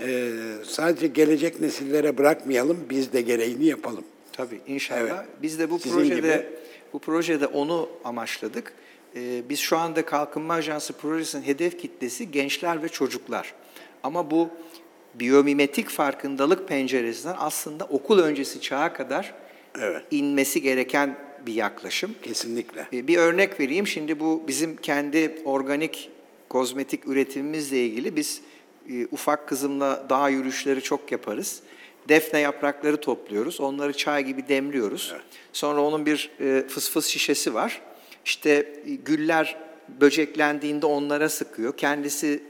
[0.00, 0.30] E,
[0.64, 4.04] sadece gelecek nesillere bırakmayalım, biz de gereğini yapalım.
[4.32, 5.00] Tabii inşallah.
[5.00, 5.12] Evet.
[5.42, 6.46] Biz de bu Sizin projede gibi.
[6.92, 8.72] bu projede onu amaçladık.
[9.16, 13.54] Ee, biz şu anda Kalkınma Ajansı projesinin hedef kitlesi gençler ve çocuklar.
[14.02, 14.48] Ama bu
[15.14, 19.34] biyomimetik farkındalık penceresinden aslında okul öncesi çağa kadar
[19.80, 20.02] Evet.
[20.10, 21.16] inmesi gereken
[21.48, 22.14] bir yaklaşım.
[22.22, 22.86] Kesinlikle.
[22.92, 23.86] Bir örnek vereyim.
[23.86, 26.10] Şimdi bu bizim kendi organik
[26.48, 28.40] kozmetik üretimimizle ilgili biz
[28.90, 31.60] e, ufak kızımla dağ yürüyüşleri çok yaparız.
[32.08, 33.60] Defne yaprakları topluyoruz.
[33.60, 35.14] Onları çay gibi demliyoruz.
[35.52, 37.82] Sonra onun bir e, fısfıs şişesi var.
[38.24, 38.50] İşte
[38.86, 39.56] e, güller
[40.00, 41.76] böceklendiğinde onlara sıkıyor.
[41.76, 42.42] Kendisi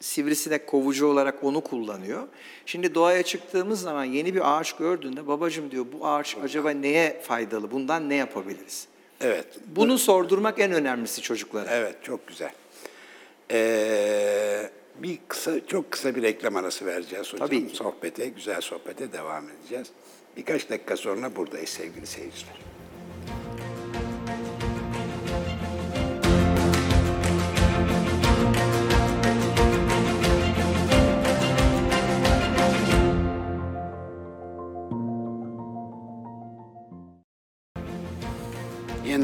[0.00, 2.28] sivrisinek kovucu olarak onu kullanıyor.
[2.66, 7.70] Şimdi doğaya çıktığımız zaman yeni bir ağaç gördüğünde babacım diyor bu ağaç acaba neye faydalı?
[7.70, 8.86] Bundan ne yapabiliriz?
[9.20, 9.46] Evet.
[9.66, 11.70] Bunu sordurmak en önemlisi çocuklara.
[11.70, 12.52] Evet, çok güzel.
[13.50, 17.48] Ee, bir kısa, çok kısa bir reklam arası vereceğiz hocam.
[17.48, 17.68] Tabii.
[17.72, 19.88] Sohbete, güzel sohbete devam edeceğiz.
[20.36, 22.56] Birkaç dakika sonra buradayız sevgili seyirciler.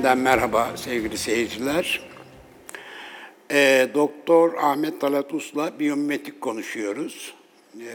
[0.05, 2.01] Yeniden merhaba sevgili seyirciler.
[3.51, 7.35] Ee, Doktor Ahmet Talat Us'la biyomimetik konuşuyoruz.
[7.81, 7.87] Ee,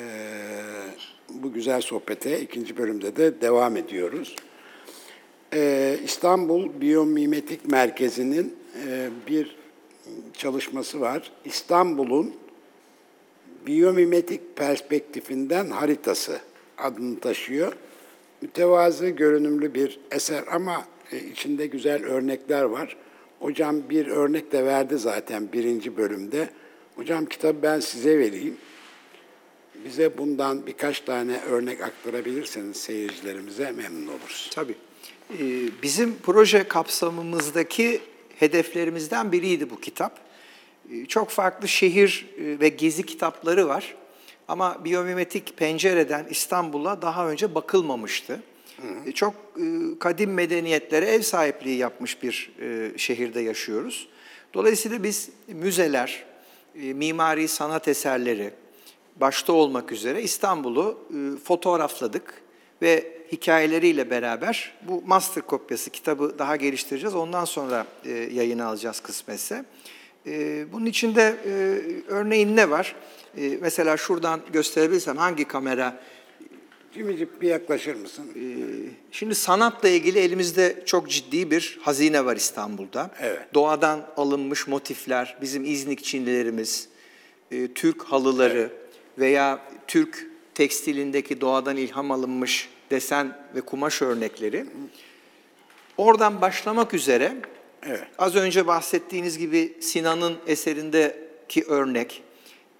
[1.29, 4.35] bu güzel sohbete ikinci bölümde de devam ediyoruz.
[5.53, 8.55] Ee, İstanbul Biyomimetik Merkezi'nin
[8.87, 9.55] e, bir
[10.33, 11.31] çalışması var.
[11.45, 12.35] İstanbul'un
[13.67, 16.39] biyomimetik perspektifinden haritası
[16.77, 17.73] adını taşıyor.
[18.41, 22.97] Mütevazı görünümlü bir eser ama e, içinde güzel örnekler var.
[23.39, 26.49] Hocam bir örnek de verdi zaten birinci bölümde.
[26.95, 28.57] Hocam kitabı ben size vereyim.
[29.85, 34.49] Bize bundan birkaç tane örnek aktarabilirseniz seyircilerimize memnun oluruz.
[34.55, 34.75] Tabii.
[35.33, 35.37] Ee,
[35.83, 38.01] Bizim proje kapsamımızdaki
[38.39, 40.19] hedeflerimizden biriydi bu kitap.
[40.93, 43.95] Ee, Çok farklı şehir e, ve gezi kitapları var.
[44.47, 48.39] Ama biyomimetik pencereden İstanbul'a daha önce bakılmamıştı.
[49.05, 49.63] E, Çok e,
[49.99, 54.07] kadim medeniyetlere ev sahipliği yapmış bir e, şehirde yaşıyoruz.
[54.53, 56.25] Dolayısıyla biz müzeler,
[56.75, 58.51] e, mimari sanat eserleri
[59.15, 60.97] başta olmak üzere İstanbul'u
[61.43, 62.33] fotoğrafladık
[62.81, 67.15] ve hikayeleriyle beraber bu master kopyası kitabı daha geliştireceğiz.
[67.15, 67.85] Ondan sonra
[68.31, 69.65] yayına alacağız kısmetse.
[70.71, 71.35] Bunun içinde
[72.07, 72.95] örneğin ne var?
[73.61, 75.99] Mesela şuradan gösterebilirsem hangi kamera
[76.93, 78.25] Cimicik bir yaklaşır mısın?
[79.11, 83.11] Şimdi sanatla ilgili elimizde çok ciddi bir hazine var İstanbul'da.
[83.19, 83.53] Evet.
[83.53, 86.87] Doğadan alınmış motifler, bizim İznik Çinlilerimiz,
[87.51, 88.71] e, Türk halıları
[89.17, 94.65] veya Türk tekstilindeki doğadan ilham alınmış desen ve kumaş örnekleri.
[95.97, 97.35] Oradan başlamak üzere
[97.83, 98.07] Evet.
[98.17, 102.23] az önce bahsettiğiniz gibi Sinan'ın eserindeki örnek,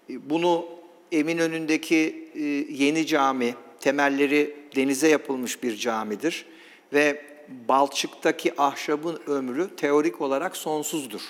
[0.10, 0.66] e, bunu
[1.12, 2.42] Eminönü'ndeki e,
[2.84, 6.46] yeni cami, temelleri denize yapılmış bir camidir
[6.94, 7.30] ve
[7.68, 11.22] Balçık'taki ahşabın ömrü teorik olarak sonsuzdur.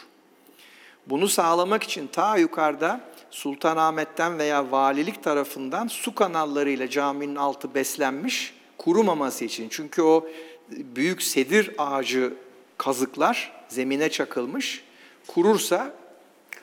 [1.08, 9.46] Bunu sağlamak için ta yukarıda Sultanahmet'ten veya valilik tarafından su kanallarıyla caminin altı beslenmiş kurumaması
[9.46, 9.68] için.
[9.70, 10.28] Çünkü o
[10.70, 12.34] büyük sedir ağacı
[12.78, 14.84] kazıklar zemine çakılmış.
[15.28, 15.94] Kurursa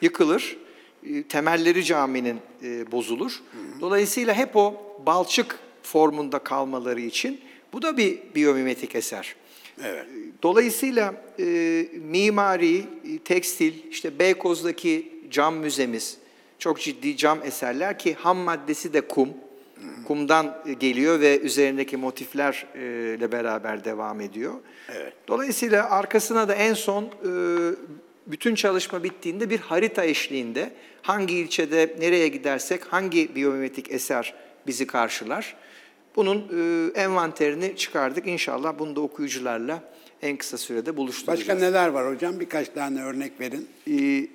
[0.00, 0.56] yıkılır.
[1.02, 3.42] E, Temelleri caminin e, bozulur.
[3.80, 4.74] Dolayısıyla hep o
[5.06, 7.40] balçık formunda kalmaları için
[7.72, 9.34] bu da bir biyomimetik eser.
[9.84, 10.06] Evet.
[10.42, 11.44] Dolayısıyla e,
[12.10, 12.84] mimari, e,
[13.24, 16.16] tekstil, işte Beykoz'daki cam müzemiz,
[16.58, 19.28] çok ciddi cam eserler ki ham maddesi de kum.
[20.06, 24.54] Kumdan e, geliyor ve üzerindeki motiflerle beraber devam ediyor.
[24.94, 25.12] Evet.
[25.28, 27.10] Dolayısıyla arkasına da en son e,
[28.26, 30.70] bütün çalışma bittiğinde bir harita eşliğinde
[31.02, 34.34] hangi ilçede nereye gidersek hangi biyomimetik eser
[34.66, 35.56] bizi karşılar.
[36.16, 38.26] Bunun e, envanterini çıkardık.
[38.26, 39.82] İnşallah bunu da okuyucularla
[40.22, 41.48] en kısa sürede buluşturacağız.
[41.48, 42.40] Başka neler var hocam?
[42.40, 43.68] Birkaç tane örnek verin.
[43.90, 44.28] Ee,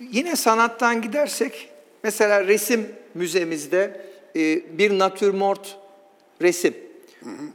[0.00, 1.68] yine sanattan gidersek,
[2.04, 4.00] mesela resim müzemizde
[4.36, 5.78] e, bir natürmort
[6.42, 6.74] resim.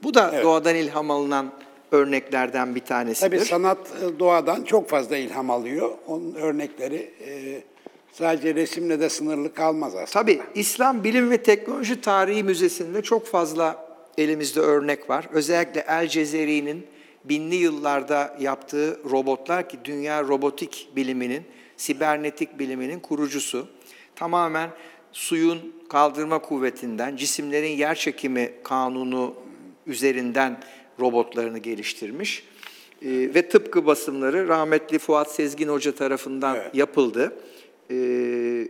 [0.04, 0.44] Bu da Evet.
[0.44, 1.52] doğadan ilham alınan
[1.92, 3.30] örneklerden bir tanesidir.
[3.30, 5.92] Tabii sanat e, doğadan çok fazla ilham alıyor.
[6.08, 7.62] Onun örnekleri e,
[8.17, 10.23] sadece resimle de sınırlı kalmaz aslında.
[10.23, 15.27] Tabii İslam Bilim ve Teknoloji Tarihi Müzesi'nde çok fazla elimizde örnek var.
[15.32, 16.86] Özellikle El Cezeri'nin
[17.23, 21.43] binli yıllarda yaptığı robotlar ki dünya robotik biliminin,
[21.77, 23.67] sibernetik biliminin kurucusu.
[24.15, 24.69] Tamamen
[25.12, 29.34] suyun kaldırma kuvvetinden, cisimlerin yer çekimi kanunu
[29.88, 30.60] üzerinden
[30.99, 32.43] robotlarını geliştirmiş.
[33.01, 36.75] E, ve tıpkı basımları rahmetli Fuat Sezgin Hoca tarafından Evet.
[36.75, 37.34] yapıldı.
[37.91, 37.95] E,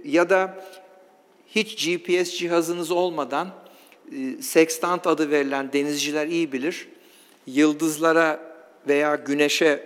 [0.06, 0.64] ya da
[1.48, 3.50] hiç GPS cihazınız olmadan
[4.12, 6.88] e, sextant adı verilen denizciler iyi bilir.
[7.48, 8.40] Yıldızlara
[8.88, 9.84] veya güneşe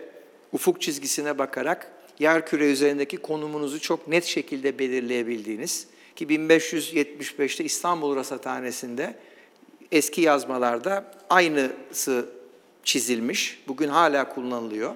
[0.54, 9.15] ufuk çizgisine bakarak yer küre üzerindeki konumunuzu çok net şekilde belirleyebildiğiniz ki 1575'te İstanbul Rasathanesi'nde
[9.91, 12.26] eski yazmalarda aynısı
[12.84, 13.63] çizilmiş.
[13.67, 14.96] Bugün hala kullanılıyor.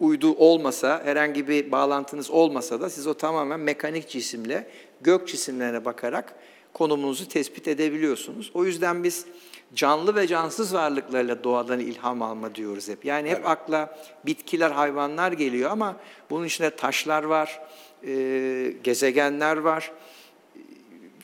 [0.00, 4.68] Uydu olmasa, herhangi bir bağlantınız olmasa da siz o tamamen mekanik cisimle,
[5.00, 6.34] gök cisimlerine bakarak
[6.72, 8.50] konumunuzu tespit edebiliyorsunuz.
[8.54, 9.26] O yüzden biz
[9.74, 13.04] canlı ve cansız varlıklarla doğadan ilham alma diyoruz hep.
[13.04, 15.96] Yani hep akla bitkiler, hayvanlar geliyor ama
[16.30, 17.60] bunun içinde taşlar var,
[18.06, 19.92] e, gezegenler var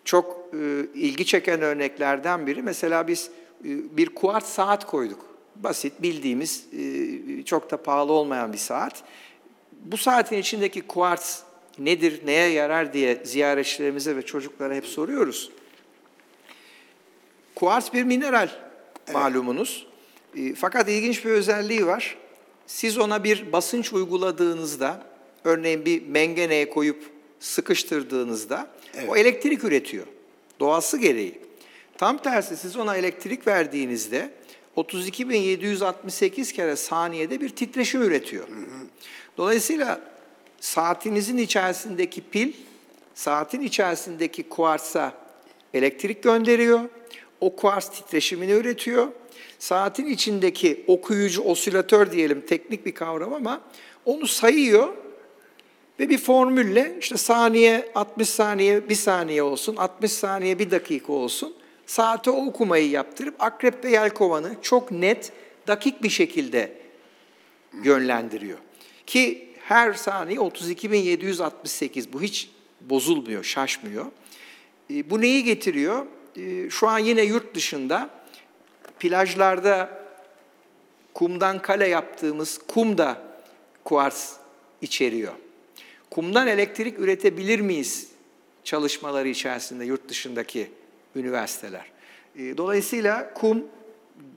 [0.08, 2.62] çok e, ilgi çeken örneklerden biri.
[2.62, 3.30] Mesela biz
[3.64, 5.27] e, bir kuart saat koyduk.
[5.62, 9.02] Basit, bildiğimiz, e, çok da pahalı olmayan bir saat.
[9.84, 11.42] Bu saatin içindeki kuartz
[11.78, 15.50] nedir, neye yarar diye ziyaretçilerimize ve çocuklara hep soruyoruz.
[17.54, 18.48] Kuartz bir mineral
[19.12, 19.86] malumunuz.
[20.36, 22.16] E, Fakat ilginç bir özelliği var.
[22.66, 25.02] Siz ona bir basınç uyguladığınızda,
[25.44, 28.66] örneğin bir mengeneye koyup sıkıştırdığınızda
[29.08, 30.06] o elektrik üretiyor.
[30.60, 31.38] Doğası gereği.
[31.98, 34.30] Tam tersi siz ona elektrik verdiğinizde
[34.76, 38.48] 32.768 kere saniyede bir titreşim üretiyor.
[39.36, 40.00] Dolayısıyla
[40.60, 42.52] saatinizin içerisindeki pil,
[43.14, 45.12] saatin içerisindeki kuarsa
[45.74, 46.80] elektrik gönderiyor.
[47.40, 49.08] O kuars titreşimini üretiyor.
[49.58, 53.60] Saatin içindeki okuyucu, osilatör diyelim teknik bir kavram ama
[54.04, 54.88] onu sayıyor
[56.00, 61.54] ve bir formülle işte saniye 60 saniye 1 saniye olsun, 60 saniye 1 dakika olsun.
[61.88, 65.32] Saate o okumayı yaptırıp akrep ve yelkovanı çok net,
[65.66, 66.72] dakik bir şekilde
[67.84, 68.58] yönlendiriyor.
[69.06, 74.06] Ki her saniye 32.768 bu hiç bozulmuyor, şaşmıyor.
[74.90, 76.06] E, Bu neyi getiriyor?
[76.36, 78.10] E, Şu an yine yurt dışında
[79.00, 80.04] plajlarda
[81.14, 83.22] kumdan kale yaptığımız kum da
[83.84, 84.32] kuars
[84.82, 85.32] içeriyor.
[86.10, 88.08] Kumdan elektrik üretebilir miyiz
[88.64, 90.77] çalışmaları içerisinde yurt dışındaki
[91.16, 91.86] üniversiteler.
[92.38, 93.64] E, Dolayısıyla kum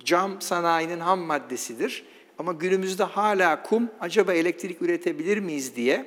[0.04, 2.06] cam sanayinin ham maddesidir.
[2.40, 6.06] Ama günümüzde hala kum acaba elektrik üretebilir miyiz diye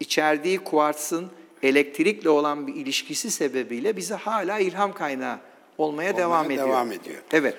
[0.00, 1.30] içerdiği kuartsın
[1.62, 5.38] elektrikle olan bir ilişkisi sebebiyle bize hala ilham kaynağı
[5.78, 6.68] olmaya, devam ediyor.
[6.68, 7.22] devam ediyor.
[7.32, 7.54] Evet.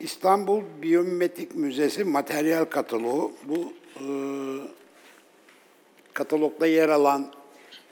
[0.00, 3.32] İstanbul Biyomimetik Müzesi materyal kataloğu.
[3.44, 4.06] Bu e,
[6.12, 7.32] katalogda yer alan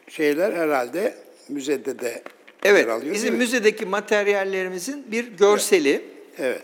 [0.08, 1.14] şeyler herhalde
[1.48, 2.22] müzede de
[2.62, 3.14] Evet, alıyor.
[3.14, 6.04] bizim müzedeki materyallerimizin bir görseli.
[6.38, 6.62] Evet.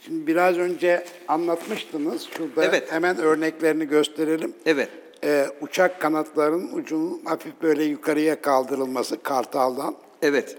[0.00, 2.22] Şimdi biraz önce anlatmıştınız.
[2.36, 2.92] Şurada Evet.
[2.92, 4.54] hemen örneklerini gösterelim.
[4.66, 4.88] Evet.
[5.24, 10.56] Ee, uçak kanatlarının ucunun hafif böyle yukarıya kaldırılması kartaldan Evet.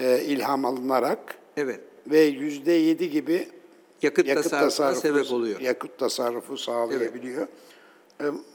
[0.00, 1.80] e, ilham alınarak Evet.
[2.06, 3.48] ve yüzde yedi gibi
[4.02, 5.60] Yakıt, yakıt tasarrufu, sebep oluyor.
[5.60, 7.42] yakıt tasarrufu sağlayabiliyor.
[7.42, 7.48] E,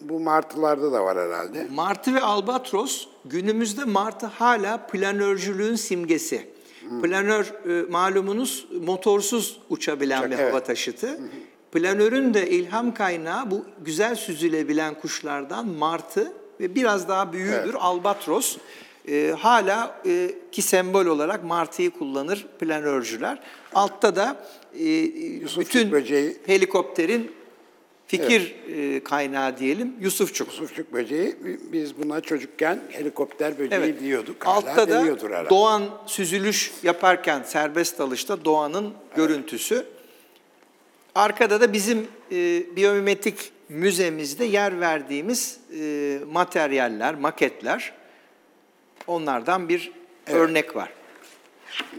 [0.01, 1.67] bu martılarda da var herhalde.
[1.71, 6.57] Martı ve albatros günümüzde martı hala planörcülüğün simgesi.
[7.01, 10.53] Planör e, malumunuz motorsuz uçabilen Uçak, bir evet.
[10.53, 11.19] hava taşıtı.
[11.71, 18.57] Planörün de ilham kaynağı bu güzel süzülebilen kuşlardan martı ve biraz daha büyüğüdür albatros.
[19.07, 23.39] E, hala e, ki sembol olarak martıyı kullanır planörcüler.
[23.73, 24.35] Altta da
[24.73, 24.85] e,
[25.59, 26.37] bütün böceği.
[26.45, 27.31] helikopterin
[28.07, 30.47] fikir e, kaynağı diyelim Yusufçuk.
[30.47, 31.35] Yusufçuk böceği,
[31.71, 33.99] biz buna çocukken helikopter böceği Evet.
[34.01, 34.45] diyorduk.
[34.45, 35.49] Hala Altta da herhalde.
[35.49, 39.85] Doğan süzülüş yaparken serbest dalışta Doğan'ın görüntüsü.
[41.15, 47.93] Arkada da bizim e, biyomimetik müzemizde yer verdiğimiz e, materyaller, maketler.
[49.07, 49.91] Onlardan bir
[50.27, 50.89] örnek var.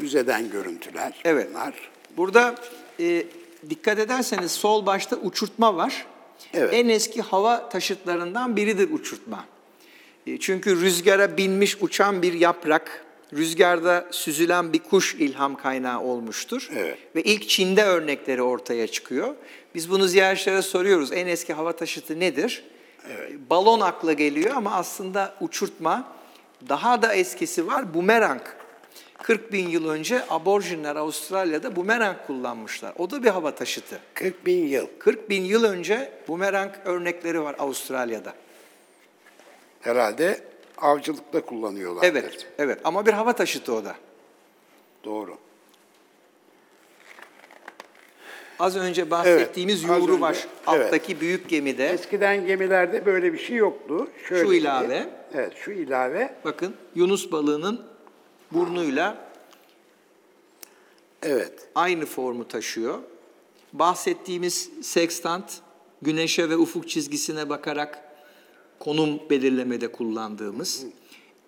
[0.01, 1.49] Müzeden görüntüler Evet.
[1.51, 1.75] bunlar.
[2.17, 2.55] Burada
[3.01, 3.25] e,
[3.71, 6.07] dikkat ederseniz sol başta uçurtma var.
[6.55, 6.75] Evet.
[6.75, 9.45] En eski hava taşıtlarından biridir uçurtma.
[10.27, 16.69] E, çünkü rüzgara binmiş uçan bir yaprak, rüzgarda süzülen bir kuş ilham kaynağı olmuştur.
[16.77, 16.99] Evet.
[17.17, 19.35] Ve ilk Çin'de örnekleri ortaya çıkıyor.
[19.75, 21.13] Biz bunu ziyaretçilere soruyoruz.
[21.13, 22.65] En eski hava taşıtı nedir?
[23.11, 26.13] E, Balon akla geliyor ama aslında uçurtma
[26.69, 28.43] daha da eskisi var bumerang.
[29.29, 32.95] 40 bin yıl önce aborjinler Avustralya'da bumerang kullanmışlar.
[32.99, 34.01] O da bir hava taşıtı.
[34.15, 38.35] 40 bin yıl 40 bin yıl önce bumerang örnekleri var Avustralya'da.
[39.81, 40.41] herhalde
[40.79, 42.03] avcılıkta kullanıyorlar.
[42.05, 43.95] Evet, evet ama bir hava taşıtı o da.
[45.05, 45.37] Doğru.
[48.59, 50.87] Az önce bahsettiğimiz Evet, Yurubaş önce, evet.
[50.87, 54.09] alttaki büyük gemide Eskiden gemilerde böyle bir şey yoktu.
[54.29, 55.09] Şöyle Şu ilave.
[55.35, 56.35] Evet, şu ilave.
[56.45, 57.98] bakın Yunus balığının
[58.53, 59.29] burnuyla
[61.23, 61.69] Evet.
[61.75, 62.99] aynı formu taşıyor.
[63.73, 65.61] Bahsettiğimiz sextant
[66.03, 68.05] güneşe ve ufuk çizgisine bakarak
[68.79, 70.85] konum belirlemede kullandığımız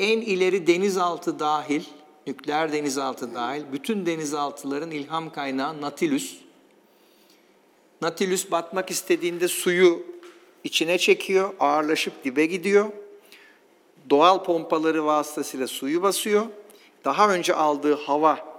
[0.00, 1.82] en ileri denizaltı dahil,
[2.26, 6.36] nükleer denizaltı dahil bütün denizaltıların ilham kaynağı Nautilus.
[8.02, 10.02] Nautilus batmak istediğinde suyu
[10.64, 12.92] içine çekiyor, ağırlaşıp dibe gidiyor.
[14.10, 16.46] Doğal pompaları vasıtasıyla suyu basıyor.
[17.04, 18.50] Daha önce aldığı hava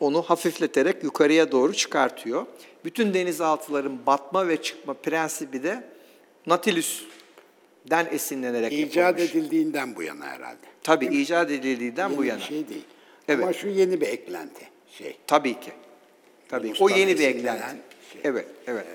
[0.00, 2.46] onu hafifleterek yukarıya doğru çıkartıyor.
[2.84, 5.84] Bütün denizaltıların batma ve çıkma prensibi de
[6.46, 9.30] Nautilus'den esinlenerek İcat yapılmış.
[9.30, 10.56] edildiğinden bu yana herhalde.
[10.82, 12.40] Tabii icat edildiğinden Yeni bu bir yana.
[12.40, 12.84] şey değil.
[13.28, 13.44] Evet.
[13.44, 14.68] Ama şu yeni bir eklenti.
[14.98, 15.16] Şey.
[15.26, 15.72] Tabii ki.
[16.48, 16.66] Tabii.
[16.66, 17.76] Yunus'tan O yeni bir eklenti.
[18.12, 18.20] şey.
[18.24, 18.86] Evet, evet.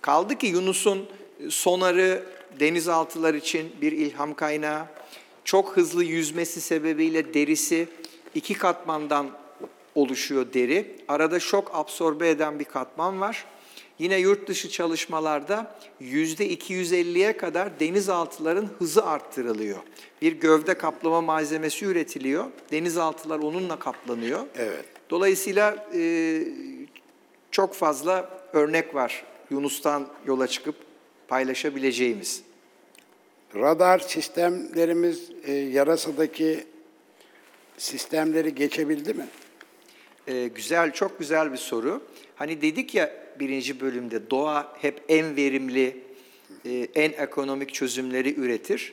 [0.00, 1.06] Kaldı ki Yunus'un
[1.48, 2.22] sonarı
[2.60, 4.86] denizaltılar için bir ilham kaynağı.
[5.44, 7.88] Çok hızlı yüzmesi sebebiyle derisi
[8.34, 9.30] iki katmandan
[9.94, 10.96] oluşuyor deri.
[11.08, 13.44] Arada şok absorbe eden bir katman var.
[13.98, 19.78] Yine yurt dışı çalışmalarda yüzde 250'ye kadar denizaltıların hızı arttırılıyor.
[20.22, 22.44] Bir gövde kaplama malzemesi üretiliyor.
[22.70, 24.40] Denizaltılar onunla kaplanıyor.
[24.56, 24.84] Evet.
[25.10, 26.42] Dolayısıyla e,
[27.50, 30.74] çok fazla örnek var Yunus'tan yola çıkıp
[31.28, 32.42] paylaşabileceğimiz.
[33.54, 36.64] Radar sistemlerimiz e, yarasadaki
[37.78, 39.26] sistemleri geçebildi mi?
[40.26, 42.02] E, güzel, çok güzel bir soru.
[42.36, 46.00] Hani dedik ya birinci bölümde doğa hep en verimli,
[46.64, 48.92] e, en ekonomik çözümleri üretir.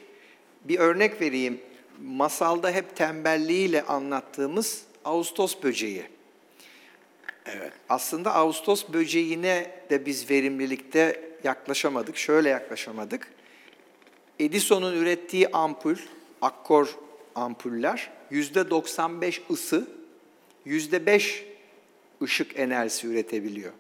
[0.64, 1.60] Bir örnek vereyim.
[2.02, 6.04] Masalda hep tembelliğiyle anlattığımız Ağustos böceği.
[7.46, 7.74] Evet.
[7.90, 12.18] Aslında Ağustos böceğine de biz verimlilikte yaklaşamadık.
[12.18, 13.28] Şöyle yaklaşamadık.
[14.40, 15.96] Edison'un ürettiği ampul,
[16.42, 16.96] akkor
[17.36, 19.88] ampuller yüzde 95 ısı,
[20.66, 21.46] yüzde 5
[22.22, 23.72] ışık enerjisi üretebiliyor.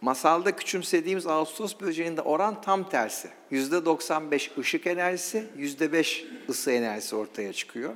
[0.00, 3.28] Masalda küçümsediğimiz Ağustos böceğinde oran tam tersi.
[3.50, 7.94] Yüzde 95 ışık enerjisi, yüzde 5 ısı enerjisi ortaya çıkıyor.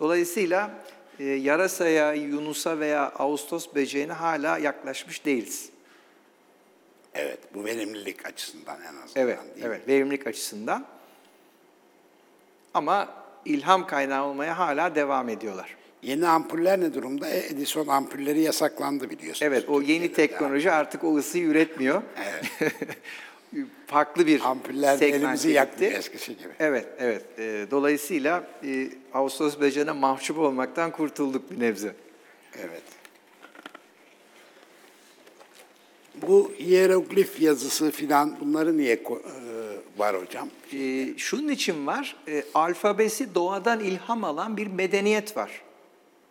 [0.00, 0.84] Dolayısıyla
[1.18, 5.70] e, yarasaya, yunusa veya Ağustos böceğine hala yaklaşmış değiliz.
[7.14, 9.62] Evet, bu verimlilik açısından en azından Evet, değil mi?
[9.64, 10.86] evet, verimlilik açısından.
[12.74, 13.08] Ama
[13.44, 15.76] ilham kaynağı olmaya hala devam ediyorlar.
[16.02, 17.28] Yeni ampuller ne durumda?
[17.28, 19.42] E, Edison ampulleri yasaklandı biliyorsunuz.
[19.42, 22.02] Evet, o yeni teknoloji artık o ısıyı üretmiyor.
[22.24, 22.72] Evet.
[23.86, 26.48] Farklı bir Ampuller elimizi yakmıyor eskisi gibi.
[26.60, 27.22] Evet, evet.
[27.38, 31.94] E, dolayısıyla e, Ağustos böceğine mahcup olmaktan kurtulduk bir nebze.
[32.58, 32.82] Evet.
[36.26, 39.00] Bu hieroglif yazısı filan bunları niye e,
[39.98, 40.48] var hocam?
[40.72, 45.62] E, şunun için var, e, alfabesi doğadan ilham alan bir medeniyet var.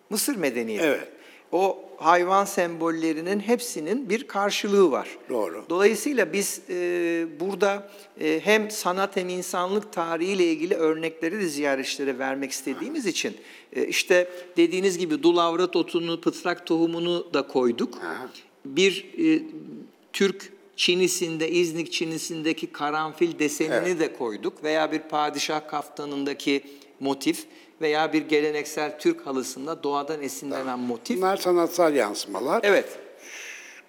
[0.10, 0.86] Mısır medeniyeti.
[0.86, 1.08] Evet.
[1.52, 5.10] O hayvan sembollerinin hepsinin bir karşılığı var.
[5.30, 5.66] Doğru.
[5.70, 7.90] Dolayısıyla biz e, burada
[8.22, 13.38] e, hem sanat hem insanlık tarihiyle ilgili örnekleri de ziyaretçilere vermek istediğimiz için
[13.74, 17.98] e, işte dediğiniz gibi dulavrat otunu, pıtrak tohumunu da koyduk.
[17.98, 18.30] Aha.
[18.66, 19.44] Bir e,
[20.18, 26.64] Türk Çinisinde, İznik Çinisindeki karanfil desenini de koyduk veya bir padişah kaftanındaki
[27.00, 27.46] motif
[27.82, 31.18] veya bir geleneksel Türk halısında doğadan esinlenen motif.
[31.18, 32.60] Bunlar sanatsal yansımalar.
[32.64, 32.86] Evet,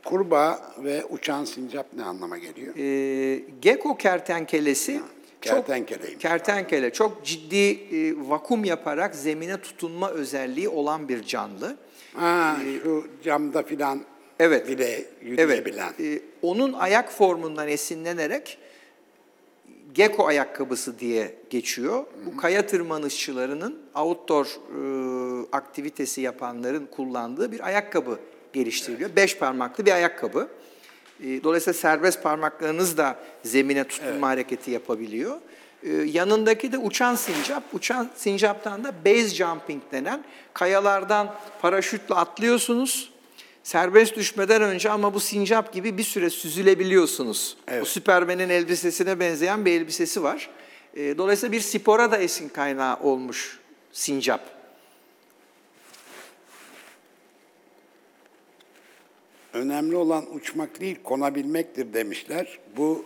[0.05, 2.77] Kurbağa ve uçan sincap ne anlama geliyor?
[2.77, 5.01] e, gecko kertenkelesi
[5.41, 6.23] çok kertenkeleymiş.
[6.23, 11.77] kertenkele çok ciddi e, vakum yaparak zemine tutunma özelliği olan bir canlı.
[12.15, 14.05] Ha, şu camda filan
[14.39, 14.69] Evet.
[14.69, 15.07] bile Evet.
[15.23, 15.93] yürüyebilen.
[16.01, 18.59] e, onun ayak formundan esinlenerek
[19.95, 22.05] gecko ayakkabısı diye geçiyor.
[22.27, 28.19] Bu kaya tırmanışçılarının outdoor e, aktivitesi yapanların kullandığı bir ayakkabı
[28.53, 29.17] geliştiriliyor.
[29.17, 30.49] Beş parmaklı bir ayakkabı.
[31.25, 35.37] E, dolayısıyla serbest parmaklarınız da zemine tutunma hareketi yapabiliyor.
[35.83, 37.63] E, yanındaki de uçan sincap.
[37.73, 40.25] Uçan sincaptan da base jumping denen
[40.55, 43.18] kayalardan paraşütle atlıyorsunuz.
[43.63, 47.57] Serbest düşmeden önce ama bu sincap gibi bir süre süzülebiliyorsunuz.
[47.69, 47.83] Evet.
[47.83, 50.51] O Süpermen'in elbisesine benzeyen bir elbisesi var.
[50.95, 53.59] E, Dolayısıyla bir spora da esin kaynağı olmuş
[53.93, 54.41] sincap.
[59.53, 62.59] Önemli olan uçmak değil, konabilmektir demişler.
[62.77, 63.05] Bu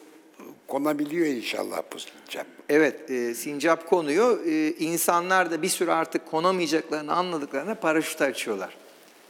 [0.69, 2.47] konabiliyor inşallah bu sincap.
[2.69, 4.47] Evet, e, sincap konuyor.
[4.47, 8.77] E, insanlar da bir süre artık konamayacaklarını anladıklarına paraşüt açıyorlar.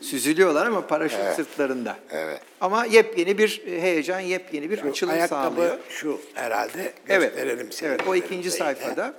[0.03, 1.96] Süzülüyorlar ama paraşüt sırtlarında.
[2.11, 2.40] Evet.
[2.61, 5.78] Ama yepyeni bir heyecan, yepyeni bir Şu açılım ayakkabı sağlıyor.
[5.88, 7.34] şu herhalde Evet.
[7.34, 9.14] gösterelim Evet, o ikinci sayfada.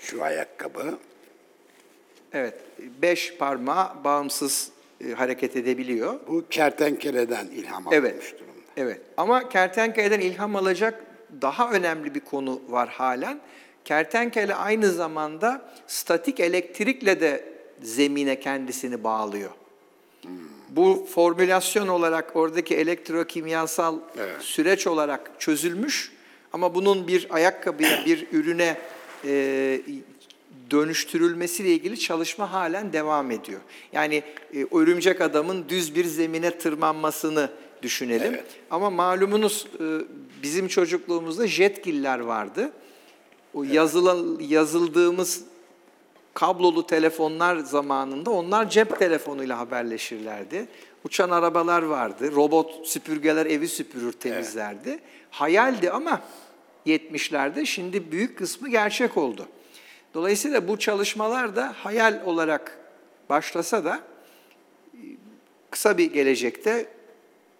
[0.00, 0.98] Şu ayakkabı.
[2.32, 2.54] Evet,
[3.02, 4.70] beş parmağı bağımsız
[5.08, 6.14] e, hareket edebiliyor.
[6.28, 8.12] Bu kertenkeleden ilham Evet.
[8.12, 8.46] alınmış durumda.
[8.76, 9.00] Evet.
[9.16, 11.04] Ama kertenkeleden ilham alacak
[11.42, 13.40] daha önemli bir konu var halen.
[13.84, 17.44] Kertenkele aynı zamanda statik elektrikle de
[17.82, 19.50] zemine kendisini bağlıyor.
[20.68, 24.42] Bu formülasyon olarak oradaki elektrokimyasal Evet.
[24.42, 26.12] süreç olarak çözülmüş
[26.52, 28.78] ama bunun bir ayakkabıya, bir ürüne
[29.24, 29.80] e,
[30.70, 33.60] dönüştürülmesiyle ilgili çalışma halen devam ediyor.
[33.92, 34.22] Yani
[34.54, 37.50] e, örümcek adamın düz bir zemine tırmanmasını
[37.82, 38.34] düşünelim.
[38.34, 38.44] Evet.
[38.70, 39.84] Ama malumunuz e,
[40.42, 42.72] bizim çocukluğumuzda jetgiller vardı.
[43.54, 45.42] O yazılan, yazıldığımız
[46.36, 50.66] kablolu telefonlar zamanında onlar cep telefonuyla haberleşirlerdi.
[51.04, 54.98] Uçan arabalar vardı, robot süpürgeler evi süpürür temizlerdi.
[55.30, 56.22] Hayaldi ama
[56.86, 59.46] 70'lerde şimdi büyük kısmı gerçek oldu.
[60.14, 62.78] Dolayısıyla bu çalışmalar da hayal olarak
[63.28, 64.00] başlasa da
[64.94, 64.98] e,
[65.70, 66.86] kısa bir gelecekte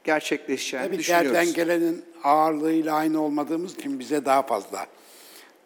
[0.04, 1.32] gerçekleşeceğini Tabii düşünüyoruz.
[1.32, 4.86] kertenkelenin ağırlığıyla aynı olmadığımız için bize daha fazla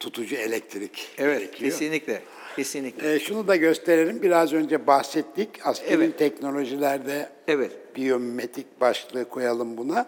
[0.01, 1.71] tutucu elektrik Evet, gerekiyor.
[1.71, 2.23] kesinlikle.
[2.57, 3.15] Kesinlikle.
[3.15, 4.23] Ee, şunu da gösterelim.
[4.23, 5.49] Biraz önce bahsettik.
[5.65, 6.19] Askeri Evet.
[6.19, 7.73] teknolojilerde Evet.
[7.97, 10.07] biyomimetik başlığı koyalım buna.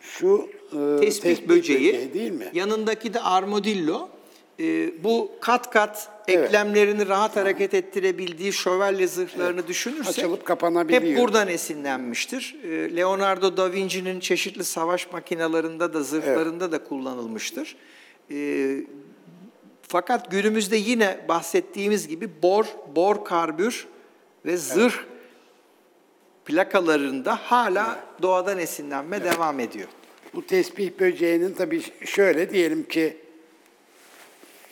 [0.00, 2.48] Şu e, Tespih, böceği, değil mi?
[2.52, 4.08] yanındaki de armadillo.
[4.60, 6.44] Ee, bu kat kat Evet.
[6.46, 11.02] eklemlerini rahat hareket ettirebildiği şövalye zırhlarını düşünürsek Açılıp kapanabiliyor.
[11.02, 12.56] hep buradan esinlenmiştir.
[12.64, 17.76] Ee, Leonardo da Vinci'nin çeşitli savaş makinalarında da zırhlarında da kullanılmıştır.
[18.30, 18.76] Ee,
[19.88, 22.64] fakat günümüzde yine bahsettiğimiz gibi bor,
[22.96, 23.86] bor karbür
[24.46, 24.94] ve zırh
[26.44, 29.88] plakalarında hala doğadan esinlenme devam ediyor.
[30.34, 33.16] Bu tesbih böceğinin tabii şöyle diyelim ki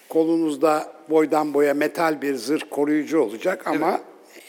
[0.09, 4.01] kolunuzda boydan boya metal bir zırh koruyucu olacak ama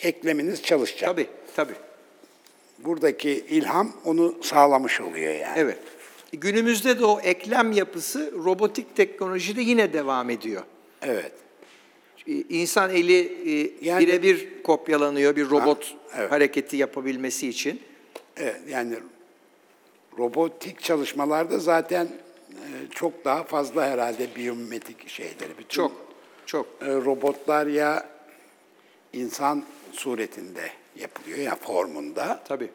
[0.03, 1.09] ekleminiz çalışacak.
[1.09, 1.73] Tabii, tabii.
[2.79, 5.53] Buradaki ilham onu sağlamış oluyor yani.
[5.55, 5.79] Evet.
[6.31, 10.63] Günümüzde de o eklem yapısı robotik teknolojide yine devam ediyor.
[11.01, 11.31] Evet.
[12.49, 13.17] İnsan eli
[13.51, 16.31] e, Yani- birebir kopyalanıyor bir robot Ha, evet.
[16.31, 17.81] hareketi yapabilmesi için.
[18.37, 18.95] Evet, yani
[20.17, 22.05] robotik çalışmalarda zaten
[22.51, 25.49] e, çok daha fazla herhalde biyomimetik şeyleri.
[25.57, 25.91] Bütün Çok,
[26.45, 26.65] çok.
[26.81, 28.09] e, robotlar ya
[29.13, 32.69] insan suretinde yapılıyor ya formunda Tabii,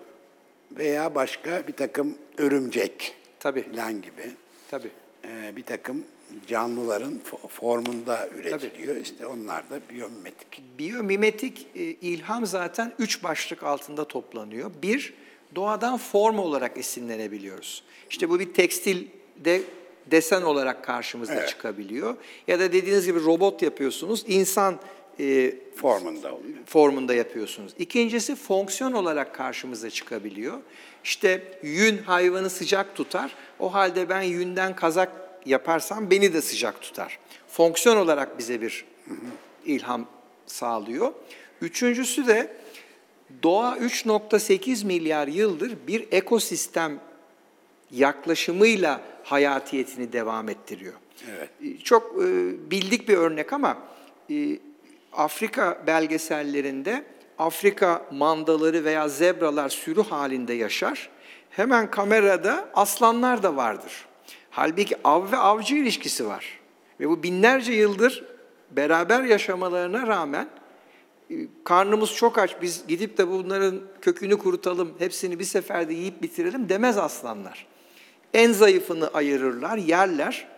[0.72, 3.62] veya başka bir takım örümcek Tabii.
[3.76, 4.22] falan gibi
[4.70, 4.90] tabii.
[5.24, 6.04] e, bir takım
[6.46, 8.96] canlıların fo- formunda üretiliyor.
[8.96, 10.62] İşte onlar da biyomimetik.
[10.78, 14.70] Biyomimetik e, ilham zaten üç başlık altında toplanıyor.
[14.82, 15.14] Bir,
[15.54, 17.82] doğadan form olarak esinlenebiliyoruz.
[18.10, 19.62] İşte bu bir tekstilde
[20.10, 21.48] desen olarak karşımıza Evet.
[21.48, 22.16] çıkabiliyor.
[22.48, 24.78] Ya da dediğiniz gibi robot yapıyorsunuz, insan
[25.20, 26.58] e, Formunda oluyor.
[26.66, 27.72] formunda yapıyorsunuz.
[27.78, 30.58] İkincisi fonksiyon olarak karşımıza çıkabiliyor.
[31.04, 33.34] İşte yün hayvanı sıcak tutar.
[33.58, 35.12] O halde ben yünden kazak
[35.46, 37.18] yaparsam beni de sıcak tutar.
[37.48, 38.84] Fonksiyon olarak bize bir
[39.64, 40.06] ilham
[40.46, 41.12] sağlıyor.
[41.60, 42.56] Üçüncüsü de
[43.42, 47.00] doğa 3.8 milyar yıldır bir ekosistem
[47.90, 50.94] yaklaşımıyla hayatiyetini devam ettiriyor.
[51.30, 51.50] Evet.
[51.64, 52.26] E, Çok e,
[52.70, 53.78] bildik bir örnek ama
[54.30, 54.58] e,
[55.12, 57.04] Afrika belgesellerinde
[57.38, 61.10] Afrika mandaları veya zebralar sürü halinde yaşar.
[61.50, 64.06] Hemen kamerada aslanlar da vardır.
[64.50, 66.60] Halbuki av ve avcı ilişkisi var.
[67.00, 68.24] Ve bu binlerce yıldır
[68.70, 70.48] beraber yaşamalarına rağmen
[71.30, 76.68] e, karnımız çok aç biz gidip de bunların kökünü kurutalım, hepsini bir seferde yiyip bitirelim
[76.68, 77.66] demez aslanlar.
[78.34, 80.48] En zayıfını ayırırlar, yerler.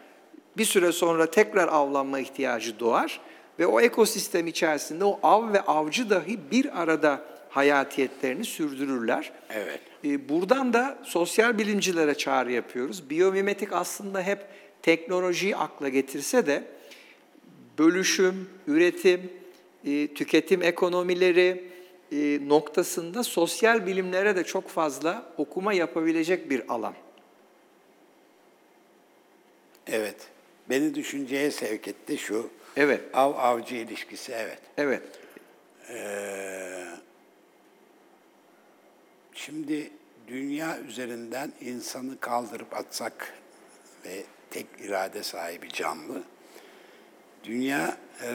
[0.56, 3.20] Bir süre sonra tekrar avlanma ihtiyacı doğar
[3.59, 9.32] ve o ekosistem içerisinde o av ve avcı dahi bir arada hayatiyetlerini sürdürürler.
[9.50, 9.80] Evet.
[10.05, 13.11] E, Buradan da sosyal bilimcilere çağrı yapıyoruz.
[13.11, 14.38] Biyomimetik aslında hep
[14.82, 16.64] teknolojiyi akla getirse de
[17.78, 19.32] bölüşüm, üretim,
[19.84, 21.64] e, tüketim ekonomileri
[22.12, 26.94] e, noktasında sosyal bilimlere de çok fazla okuma yapabilecek bir alan.
[29.86, 30.16] Evet.
[30.70, 32.50] Beni düşünceye sevk etti şu.
[32.76, 33.00] Evet.
[33.14, 34.58] Av avcı ilişkisi evet.
[34.76, 35.02] Evet.
[35.90, 36.84] Ee,
[39.34, 39.90] şimdi
[40.28, 43.34] dünya üzerinden insanı kaldırıp atsak
[44.04, 46.22] ve tek irade sahibi canlı,
[47.44, 48.30] dünya e,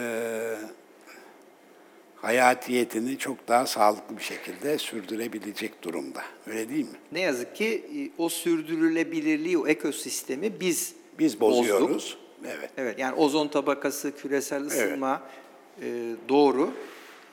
[2.15, 6.21] hayatiyetini çok daha sağlıklı bir şekilde sürdürebilecek durumda.
[6.47, 6.97] Öyle değil mi?
[7.11, 11.89] Ne yazık ki e, o sürdürülebilirliği, o ekosistemi biz Biz bozuyoruz.
[11.89, 12.28] bozduk.
[12.45, 12.69] Evet.
[12.77, 15.21] Evet yani ozon tabakası, küresel ısınma
[15.81, 15.85] e,
[16.29, 16.71] doğru.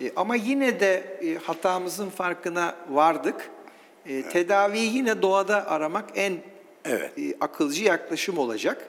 [0.00, 3.50] E, ama yine de e, hatamızın farkına vardık.
[4.06, 6.36] E, Tedaviyi yine doğada aramak en
[6.84, 7.18] Evet.
[7.18, 8.88] e, akılcı yaklaşım olacak.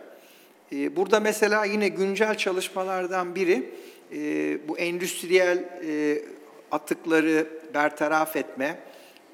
[0.72, 3.70] E, burada mesela yine güncel çalışmalardan biri
[4.14, 4.18] e,
[4.68, 5.58] bu endüstriyel
[5.88, 6.22] e,
[6.72, 8.80] atıkları bertaraf etme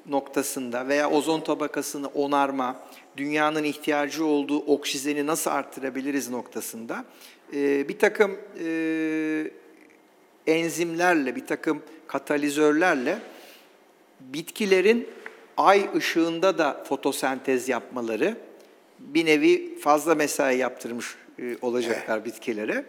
[0.06, 2.76] noktasında veya ozon tabakasını onarma,
[3.16, 7.04] dünyanın ihtiyacı olduğu oksijeni nasıl arttırabiliriz noktasında
[7.54, 9.50] e, bir takım e,
[10.46, 13.18] enzimlerle, bir takım katalizörlerle
[14.20, 15.08] bitkilerin
[15.56, 18.36] ay ışığında da fotosentez yapmaları
[18.98, 22.84] bir nevi fazla mesai yaptırmış e, olacaklar bitkilere.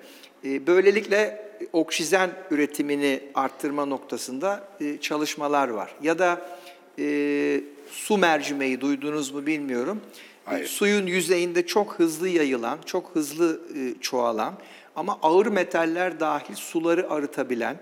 [0.45, 5.95] E, Böylelikle oksijen üretimini arttırma noktasında e, çalışmalar var.
[6.01, 6.59] Ya da
[6.99, 10.01] e, su mercimeği duydunuz mu bilmiyorum.
[10.45, 10.67] Hayır.
[10.67, 14.53] Suyun yüzeyinde çok hızlı yayılan, çok hızlı e, çoğalan
[14.95, 17.77] ama ağır metaller dahil suları arıtabilen,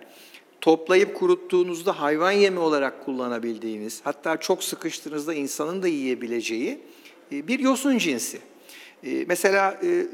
[0.61, 6.79] toplayıp kuruttuğunuzda hayvan yemi olarak kullanabildiğiniz, hatta çok sıkıştığınızda insanın da yiyebileceği
[7.31, 8.39] e, bir yosun cinsi.
[9.03, 10.05] E, Mesela e,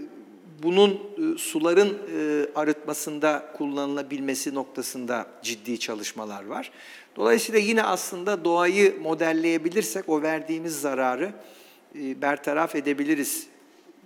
[0.64, 6.72] bunun e, suların e, arıtmasında kullanılabilmesi noktasında ciddi çalışmalar var.
[7.16, 11.32] Dolayısıyla yine aslında doğayı modelleyebilirsek o verdiğimiz zararı
[11.96, 13.48] e, bertaraf edebiliriz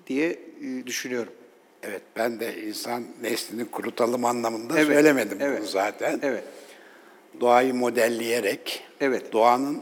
[0.07, 0.39] diye
[0.85, 1.33] düşünüyorum.
[1.83, 6.19] Evet, ben de insan neslini kurutalım anlamında Evet, söylemedim evet, bunu zaten.
[6.23, 6.43] Evet.
[7.41, 9.33] Doğayı modelleyerek, Evet.
[9.33, 9.81] doğanın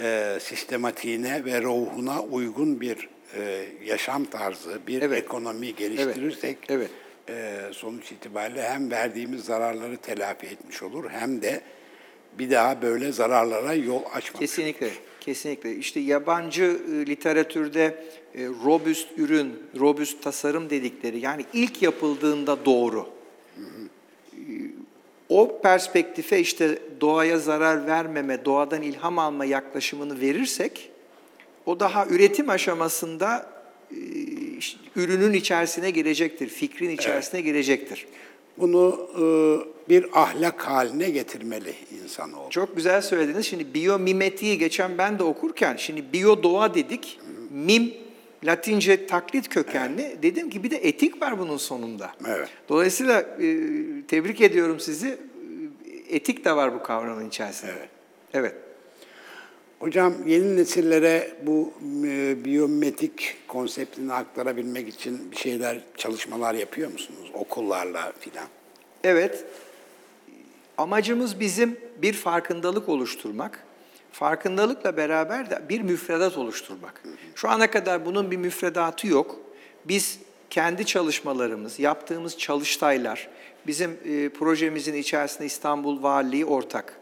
[0.00, 5.24] e, sistematiğine ve ruhuna uygun bir e, yaşam tarzı, bir Evet.
[5.24, 6.90] ekonomi geliştirirsek, Evet.
[7.28, 11.60] e, sonuç itibariyle hem verdiğimiz zararları telafi etmiş olur, hem de
[12.38, 15.74] bir daha böyle zararlara yol açmamış Kesinlikle, kesinlikle.
[15.76, 18.04] İşte yabancı e, literatürde
[18.34, 23.08] e, robust ürün, robust tasarım dedikleri yani ilk yapıldığında doğru.
[23.58, 24.42] E,
[25.28, 30.90] O perspektife işte doğaya zarar vermeme, doğadan ilham alma yaklaşımını verirsek
[31.66, 33.46] o daha üretim aşamasında
[33.90, 33.96] e,
[34.58, 38.06] işte ürünün içerisine girecektir, fikrin içerisine girecektir.
[38.58, 39.24] Bunu e,
[39.88, 42.50] bir ahlak haline getirmeli insanoğlu.
[42.50, 43.46] Çok güzel söylediniz.
[43.46, 47.92] Şimdi biyomimetiği geçen ben de okurken, şimdi biyo doğa dedik, mim
[48.44, 50.16] Latince taklit kökenli.
[50.22, 52.12] Dedim ki bir de etik var bunun sonunda.
[52.28, 52.48] Evet.
[52.68, 53.56] Dolayısıyla e,
[54.08, 55.08] tebrik ediyorum sizi.
[55.08, 57.72] E, Etik de var bu kavramın içerisinde.
[57.72, 57.88] Evet.
[58.34, 58.54] Evet.
[59.82, 61.72] Hocam yeni nesillere bu
[62.04, 67.30] e, biyometrik konseptini aktarabilmek için bir şeyler, çalışmalar yapıyor musunuz?
[67.34, 68.46] Okullarla filan.
[69.04, 69.44] Evet.
[70.78, 73.64] Amacımız bizim bir farkındalık oluşturmak.
[74.12, 77.02] Farkındalıkla beraber de bir müfredat oluşturmak.
[77.34, 79.40] Şu ana kadar bunun bir müfredatı yok.
[79.84, 80.18] Biz
[80.50, 83.28] kendi çalışmalarımız, yaptığımız çalıştaylar,
[83.66, 87.01] bizim e, projemizin içerisinde İstanbul Valiliği ortak,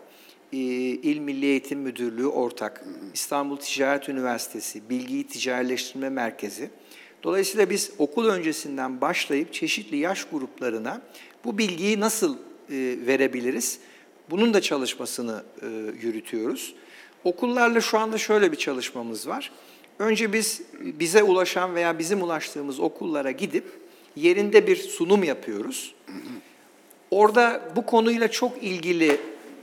[0.53, 2.84] e, İl Milli Eğitim Müdürlüğü ortak,
[3.14, 6.70] İstanbul Ticaret Üniversitesi, Bilgiyi Ticarileştirme Merkezi.
[7.22, 11.03] Dolayısıyla biz okul öncesinden başlayıp çeşitli yaş gruplarına
[11.44, 12.38] bu bilgiyi nasıl e,
[13.07, 13.78] verebiliriz?
[14.30, 15.66] Bunun da çalışmasını e,
[16.03, 16.74] yürütüyoruz.
[17.24, 19.53] Okullarla şu anda şöyle bir çalışmamız var.
[19.98, 23.64] Önce biz bize ulaşan veya bizim ulaştığımız okullara gidip
[24.16, 25.94] yerinde bir sunum yapıyoruz.
[27.11, 29.20] Orada bu konuyla çok ilgili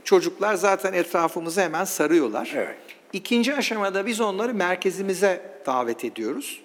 [0.08, 2.52] çocuklar zaten etrafımızı hemen sarıyorlar.
[2.54, 2.76] Evet.
[3.12, 6.60] İkinci aşamada biz onları merkezimize davet ediyoruz.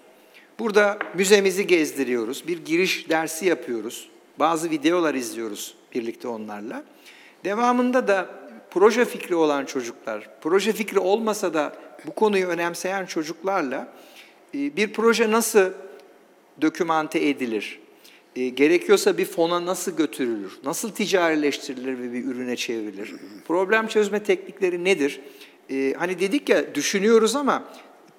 [0.59, 6.83] Burada müzemizi gezdiriyoruz, bir giriş dersi yapıyoruz, bazı videolar izliyoruz birlikte onlarla.
[7.43, 8.29] Devamında da
[8.71, 11.75] proje fikri olan çocuklar, proje fikri olmasa da
[12.05, 13.93] bu konuyu önemseyen çocuklarla
[14.55, 15.69] e, bir proje nasıl
[16.61, 17.79] dokümante edilir,
[18.35, 23.13] e, gerekiyorsa bir fona nasıl götürülür, nasıl ticarileştirilir ve bir ürüne çevrilir,
[23.47, 25.21] problem çözme teknikleri nedir?
[25.71, 27.63] E, hani dedik ya düşünüyoruz ama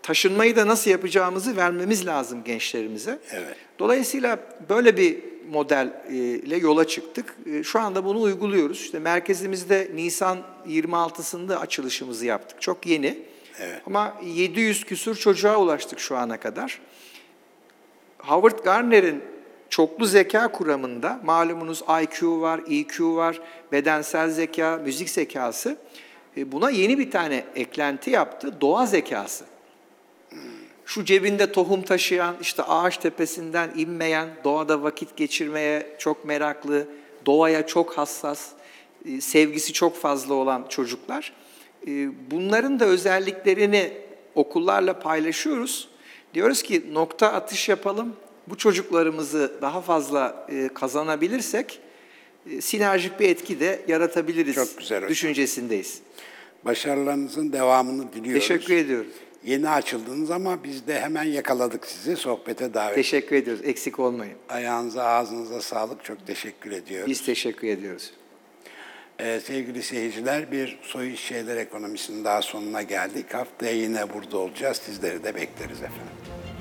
[0.03, 3.19] taşınmayı da nasıl yapacağımızı vermemiz lazım gençlerimize.
[3.33, 3.57] Evet.
[3.79, 4.39] Dolayısıyla
[4.69, 5.19] böyle bir
[5.51, 7.37] modelle yola çıktık.
[7.47, 8.81] E, Şu anda bunu uyguluyoruz.
[8.81, 10.39] İşte merkezimizde Nisan
[10.69, 12.63] 26'sında açılışımızı yaptık.
[12.63, 13.19] Çok yeni.
[13.61, 13.83] Evet.
[13.87, 16.81] Ama 700 küsur çocuğa ulaştık şu ana kadar.
[18.19, 19.23] Howard Gardner'in
[19.75, 23.41] çoklu zeka kuramında malumunuz IQ var, EQ var,
[23.73, 25.77] bedensel zeka, müzik zekası.
[26.37, 29.45] E, Buna yeni bir tane eklenti yaptı, doğa zekası.
[30.85, 36.87] Şu cebinde tohum taşıyan, işte ağaç tepesinden inmeyen, doğada vakit geçirmeye çok meraklı,
[37.27, 38.49] doğaya çok hassas,
[39.05, 41.33] e, sevgisi çok fazla olan çocuklar.
[41.87, 41.91] E,
[42.31, 43.93] Bunların da özelliklerini
[44.35, 45.89] okullarla paylaşıyoruz.
[46.35, 48.17] Diyoruz ki nokta atış yapalım.
[48.49, 51.81] Bu çocuklarımızı daha fazla e, kazanabilirsek
[52.51, 55.11] e, sinerjik bir etki de yaratabiliriz Çok güzel hocam.
[55.11, 56.01] düşüncesindeyiz.
[56.65, 58.49] Başarılarınızın devamını diliyoruz.
[58.49, 59.13] Teşekkür ediyoruz.
[59.45, 62.17] Yeni açıldınız ama biz de hemen yakaladık sizi.
[62.17, 63.63] Sohbete davet Teşekkür ediyoruz.
[63.65, 64.35] Eksik olmayın.
[64.49, 66.05] Ayağınıza ağzınıza sağlık.
[66.05, 67.11] Çok teşekkür ediyoruz.
[67.11, 68.13] Biz teşekkür ediyoruz.
[69.19, 73.35] Ee, sevgili seyirciler bir Soy İş Şeyler Ekonomisi'nin daha sonuna geldik.
[73.35, 74.77] Haftaya yine burada olacağız.
[74.77, 76.54] Sizleri de bekleriz efendim.